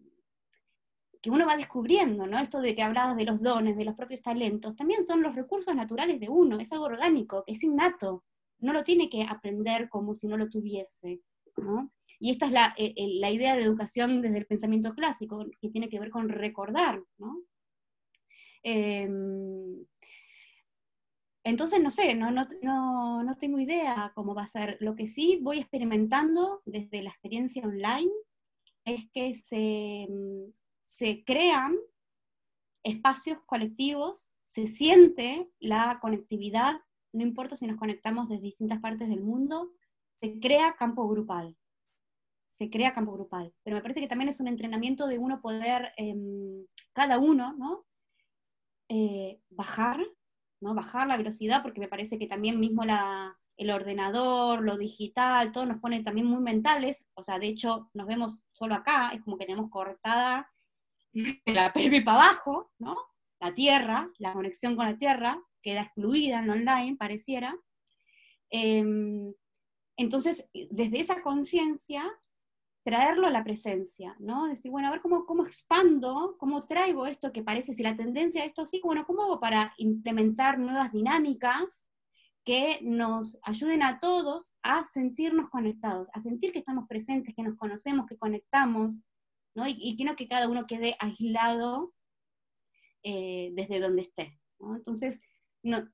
[1.21, 2.39] que uno va descubriendo, ¿no?
[2.39, 5.75] Esto de que hablabas de los dones, de los propios talentos, también son los recursos
[5.75, 8.25] naturales de uno, es algo orgánico, es innato,
[8.61, 11.21] no lo tiene que aprender como si no lo tuviese.
[12.19, 15.89] Y esta es eh, eh, la, idea de educación desde el pensamiento clásico, que tiene
[15.89, 17.03] que ver con recordar,
[18.63, 19.85] em,
[21.45, 24.79] entonces, no sé, no, no, tengo idea cómo va a ser.
[24.81, 28.11] Lo que sí voy experimentando desde la experiencia online
[28.85, 30.09] es que se,
[30.83, 31.77] se crean
[32.83, 36.81] espacios colectivos, se siente la conectividad,
[37.13, 39.73] no importa si nos conectamos desde distintas partes del mundo,
[40.17, 41.57] se crea campo grupal.
[42.49, 43.55] Se crea campo grupal.
[43.63, 47.87] Pero me parece que también es un entrenamiento de uno poder, em, cada uno, ¿no?
[48.89, 50.01] Eh, bajar,
[50.61, 50.75] ¿no?
[50.75, 55.67] Bajar la velocidad, porque me parece que también mismo la, el ordenador, lo digital, todo
[55.67, 57.09] nos pone también muy mentales.
[57.15, 60.51] O sea, de hecho, nos vemos solo acá, es como que tenemos cortada
[61.47, 62.97] la pelvis para abajo, ¿no?
[63.41, 67.55] La tierra, la conexión con la tierra, queda excluida en online, pareciera.
[68.51, 69.35] Em,
[69.97, 72.05] entonces, desde esa conciencia,
[72.85, 74.47] traerlo a la presencia, ¿no?
[74.47, 78.43] Decir, bueno, a ver cómo, cómo expando, cómo traigo esto que parece, si la tendencia
[78.43, 81.91] a esto sí, bueno, ¿cómo hago para implementar nuevas dinámicas
[82.45, 87.57] que nos ayuden a todos a sentirnos conectados, a sentir que estamos presentes, que nos
[87.57, 89.03] conocemos, que conectamos,
[89.57, 89.67] ¿no?
[89.67, 91.93] Y, que no que cada uno quede aislado
[93.03, 94.41] eh, desde donde esté.
[94.61, 95.23] Entonces,
[95.65, 95.89] no,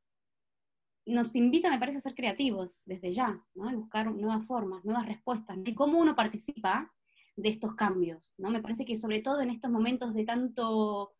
[1.07, 3.70] nos invita, me parece, a ser creativos desde ya, ¿no?
[3.70, 6.92] Y buscar nuevas formas, nuevas respuestas, y cómo uno participa
[7.36, 8.50] de estos cambios, ¿no?
[8.50, 11.12] Me parece que sobre todo en estos momentos de tanto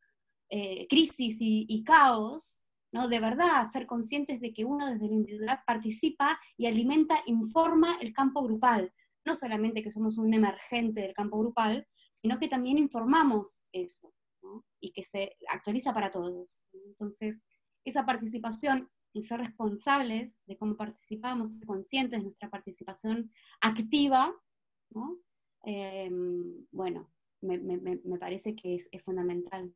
[0.51, 2.63] eh, crisis y, caos,
[2.93, 3.09] ¿no?
[3.09, 8.13] De verdad, ser conscientes de que uno desde la individualidad participa y alimenta, informa el
[8.13, 8.93] campo grupal.
[9.25, 14.13] No solamente que somos un emergente del campo grupal, sino que también informamos eso.
[14.81, 16.61] Y que se actualiza para todos.
[16.73, 17.43] Entonces,
[17.85, 24.35] esa participación y ser responsables de cómo participamos, ser conscientes de nuestra participación activa,
[24.91, 25.19] ¿no?
[25.65, 27.11] Em, bueno,
[27.41, 29.73] me, parece que es, fundamental.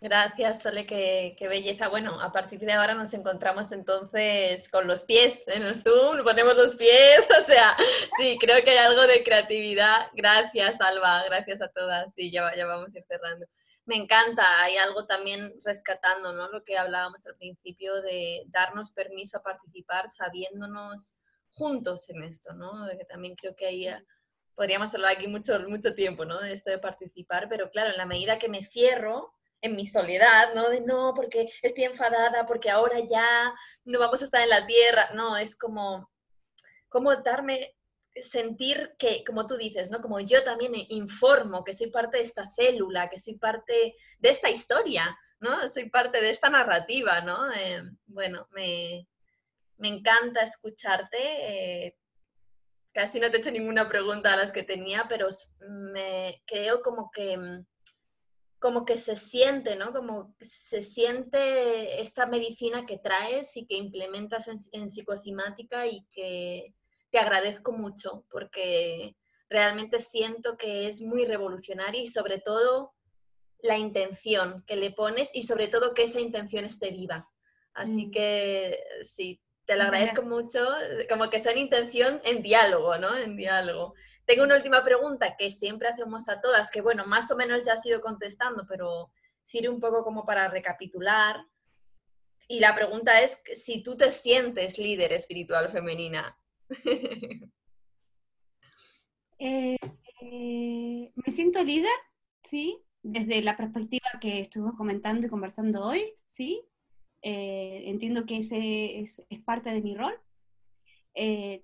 [0.00, 1.88] Gracias, Sole, qué, qué, belleza.
[1.88, 6.56] Bueno, a partir de ahora nos encontramos entonces con los pies en el Zoom, ponemos
[6.56, 7.74] los pies, o sea,
[8.18, 10.08] sí, creo que hay algo de creatividad.
[10.12, 12.12] Gracias, Alba, gracias a todas.
[12.14, 13.46] Sí, ya, ya vamos a ir cerrando
[13.86, 16.48] me encanta, hay algo también rescatando, ¿no?
[16.48, 21.18] Lo que hablábamos al principio de darnos permiso a participar sabiéndonos
[21.50, 22.86] juntos en esto, ¿no?
[22.98, 23.86] Que también creo que ahí
[24.54, 26.40] podríamos hablar aquí mucho, mucho tiempo, ¿no?
[26.40, 30.54] De esto de participar, pero claro, en la medida que me cierro en mi soledad,
[30.54, 30.68] ¿no?
[30.68, 33.54] De no, porque estoy enfadada, porque ahora ya
[33.84, 36.10] no vamos a estar en la tierra, no, es como,
[36.88, 37.74] como darme
[38.22, 40.00] sentir que, como tú dices, ¿no?
[40.00, 44.50] Como yo también informo que soy parte de esta célula, que soy parte de esta
[44.50, 45.68] historia, ¿no?
[45.68, 47.52] Soy parte de esta narrativa, ¿no?
[47.52, 49.08] Eh, bueno, me,
[49.78, 51.18] encanta escucharte.
[51.18, 51.96] Eh,
[52.92, 55.28] casi no te he hecho ninguna pregunta a las que tenía, pero
[55.60, 57.38] me creo como que
[58.60, 59.92] como que se siente, ¿no?
[59.92, 66.74] Como se siente esta medicina que traes y que implementas en, en psicocimática y que,
[67.14, 69.16] te agradezco mucho porque
[69.48, 72.92] realmente siento que es muy revolucionaria y sobre todo
[73.60, 77.30] la intención que le pones y sobre todo que esa intención esté viva.
[77.72, 78.10] Así mm.
[78.10, 80.66] que sí, te lo agradezco mucho,
[81.08, 83.16] como que una intención en diálogo, ¿no?
[83.16, 83.94] En diálogo.
[84.24, 87.74] Tengo una última pregunta que siempre hacemos a todas, que bueno, más o menos ya
[87.74, 89.12] has ido contestando, pero
[89.44, 91.46] sirve un poco como para recapitular.
[92.48, 96.36] Y la pregunta es si tú te sientes líder espiritual femenina.
[99.40, 99.76] Eh,
[100.22, 101.90] eh, me siento líder,
[102.42, 106.62] sí, desde la perspectiva que estuvimos comentando y conversando hoy, sí.
[107.20, 110.18] Eh, entiendo que ese es, parte de mi rol.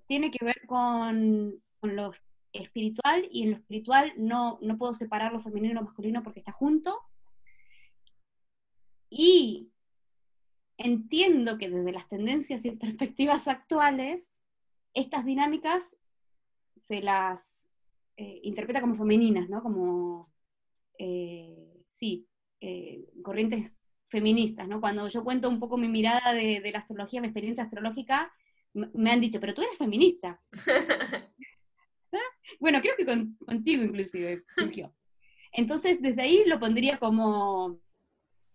[0.05, 2.13] tiene que ver con con lo
[2.53, 6.39] espiritual y en lo espiritual no, no puedo separar lo femenino y lo masculino porque
[6.39, 6.97] está junto.
[9.09, 9.71] Y
[10.77, 14.31] entiendo que desde las tendencias y perspectivas actuales,
[14.93, 15.95] estas dinámicas
[16.83, 17.67] se las
[18.17, 19.61] eh, interpreta como femeninas, ¿no?
[19.63, 20.31] Como,
[20.97, 22.27] eh, sí,
[22.59, 24.81] eh, corrientes feministas, ¿no?
[24.81, 28.31] Cuando yo cuento un poco mi mirada de, la astrología, mi experiencia astrológica,
[28.73, 30.41] me han dicho, pero tú eres feminista.
[32.59, 34.93] bueno, creo que contigo inclusive surgió.
[35.53, 37.79] Entonces, desde ahí lo pondría como,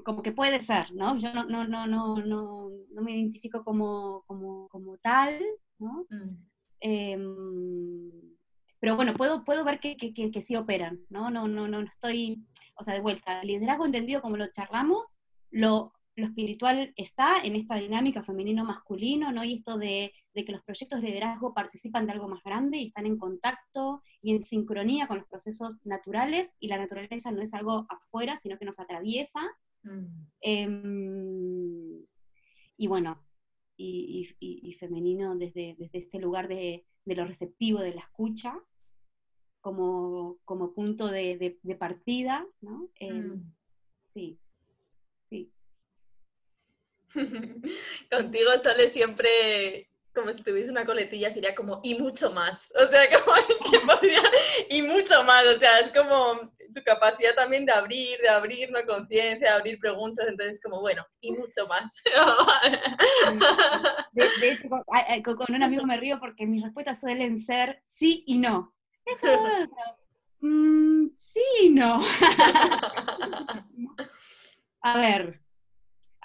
[0.05, 1.18] como que puede ser, ¿no?
[1.18, 5.39] Yo no, no, no, no, no, no me identifico como, como, como tal,
[5.79, 6.07] ¿no?
[6.11, 6.47] Mm.
[6.81, 8.11] Em,
[8.81, 11.31] pero bueno, puedo, puedo ver que, que, que, sí operan, ¿no?
[11.31, 12.47] No, no, no, no estoy,
[12.77, 15.16] o sea, de vuelta, liderazgo entendido como lo charlamos,
[15.51, 19.45] lo, lo espiritual está en esta dinámica femenino-masculino, ¿no?
[19.45, 22.87] Y esto de, de, que los proyectos de liderazgo participan de algo más grande y
[22.89, 27.55] están en contacto y en sincronía con los procesos naturales, y la naturaleza no es
[27.55, 29.41] algo afuera, sino que nos atraviesa.
[29.83, 30.07] Mm.
[30.41, 32.07] Em,
[32.79, 33.26] y bueno,
[33.77, 38.59] y, femenino desde, desde, este lugar de, de, lo receptivo, de la escucha,
[39.61, 42.89] como, como punto de, de partida, ¿no?
[42.97, 43.55] Em, mm.
[44.14, 44.39] Sí,
[45.29, 45.53] sí.
[48.11, 52.73] Contigo sale siempre como si tuviese una coletilla, sería como y mucho más.
[52.75, 53.37] O sea, como
[53.71, 54.23] que podría,
[54.71, 55.45] y mucho más.
[55.47, 59.79] O sea, es como tu capacidad también de abrir, de abrir una conciencia, de abrir
[59.79, 62.03] preguntas, entonces como, bueno, y mucho más.
[64.12, 64.83] de, hecho, con,
[65.55, 68.75] un amigo me río porque mis respuestas suelen ser sí y no.
[69.05, 69.29] Esto
[70.41, 72.01] mm, sí y no.
[74.81, 75.46] a ver,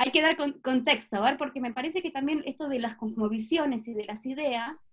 [0.02, 3.88] hay que dar contexto, a ver, porque me parece que también esto de las cosmovisiones
[3.88, 4.86] y de las ideas,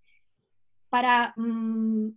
[0.88, 1.34] para...
[1.36, 2.10] Mm,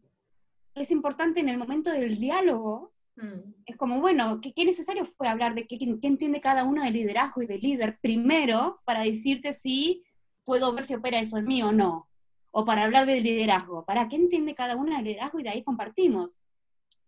[0.73, 3.53] es importante en el momento del diálogo Mm.
[3.65, 7.47] Es como, bueno, ¿qué, necesario fue hablar de qué, entiende cada uno de liderazgo y
[7.47, 10.03] de líder primero para decirte si
[10.43, 12.07] puedo ver si opera eso en mí o no?
[12.51, 15.39] O para hablar de liderazgo, ¿para qué entiende cada uno del liderazgo?
[15.39, 16.39] Y de ahí compartimos.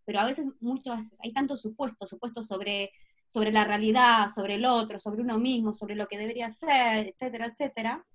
[0.06, 2.92] Pero a veces, muchos, hay tantos supuestos, supuestos sobre,
[3.34, 7.48] sobre la realidad, sobre el otro, sobre uno mismo, sobre lo que debería ser, etcétera,
[7.48, 8.06] etcétera,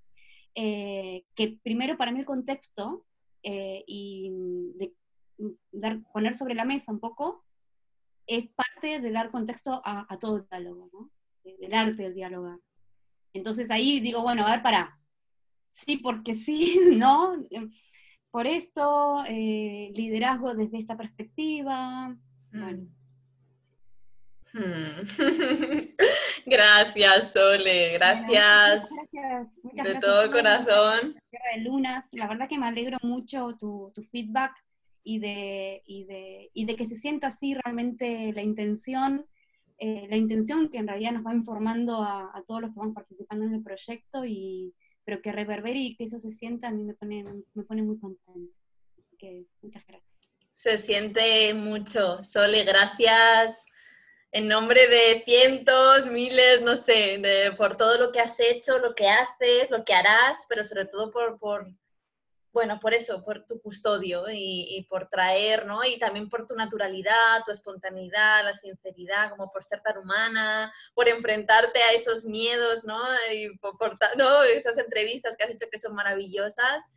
[0.55, 3.05] eh, que primero para mí el contexto
[3.43, 4.31] eh, y
[4.77, 4.95] de,
[5.73, 7.45] dar, poner sobre la mesa un poco
[8.29, 11.11] es parte de dar contexto a, todo el diálogo, ¿no?
[11.43, 12.61] del arte del diálogo.
[13.33, 15.01] Entonces ahí digo, bueno, a ver, para.
[15.69, 17.35] Sí, porque sí, ¿no?
[18.31, 22.17] Por esto, eh, liderazgo desde esta perspectiva.
[22.53, 22.98] Bueno.
[24.53, 25.05] Hmm.
[26.47, 28.91] gracias, Sole, gracias.
[28.91, 29.95] muchas gracias.
[29.95, 31.17] de todo corazón.
[31.31, 34.53] De Lunas, la verdad que me alegro mucho tu, tu feedback
[35.05, 39.27] y de, y de, y de que se sienta así realmente la intención,
[39.79, 43.45] eh, la intención que en realidad nos va informando a, todos los que van participando
[43.45, 44.75] en el proyecto, y,
[45.05, 47.25] pero que reverbere y que eso se sienta a mí me pone,
[47.55, 48.55] me pone muy contenta.
[49.19, 50.09] que muchas gracias.
[50.55, 52.25] Se siente mucho.
[52.25, 53.67] Sole, gracias
[54.33, 58.95] en nombre de cientos, miles, no sé, de, por todo lo que has hecho, lo
[58.95, 61.67] que haces, lo que harás, pero sobre todo por, por
[62.53, 65.85] bueno, por eso, por tu custodio y, por traer, ¿no?
[65.85, 71.09] Y también por tu naturalidad, tu espontaneidad, la sinceridad, como por ser tan humana, por
[71.09, 73.01] enfrentarte a esos miedos, ¿no?
[73.33, 74.43] Y por, ¿no?
[74.43, 76.91] esas entrevistas que has hecho que son maravillosas.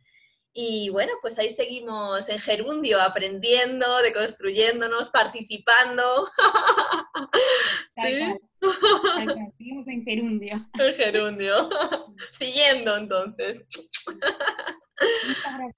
[0.54, 6.28] Y bueno, pues ahí seguimos en gerundio, aprendiendo, deconstruyéndonos, participando.
[7.92, 8.36] ¿Sí?
[9.56, 10.70] Seguimos en gerundio.
[10.78, 11.70] En gerundio.
[12.30, 13.66] Siguiendo entonces.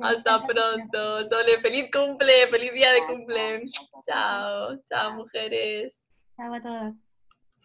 [0.01, 1.24] Hasta pronto.
[1.28, 3.64] Sole, feliz cumple, feliz día de cumple.
[4.06, 6.09] Chao, chao mujeres.
[6.36, 6.94] Chao a todas.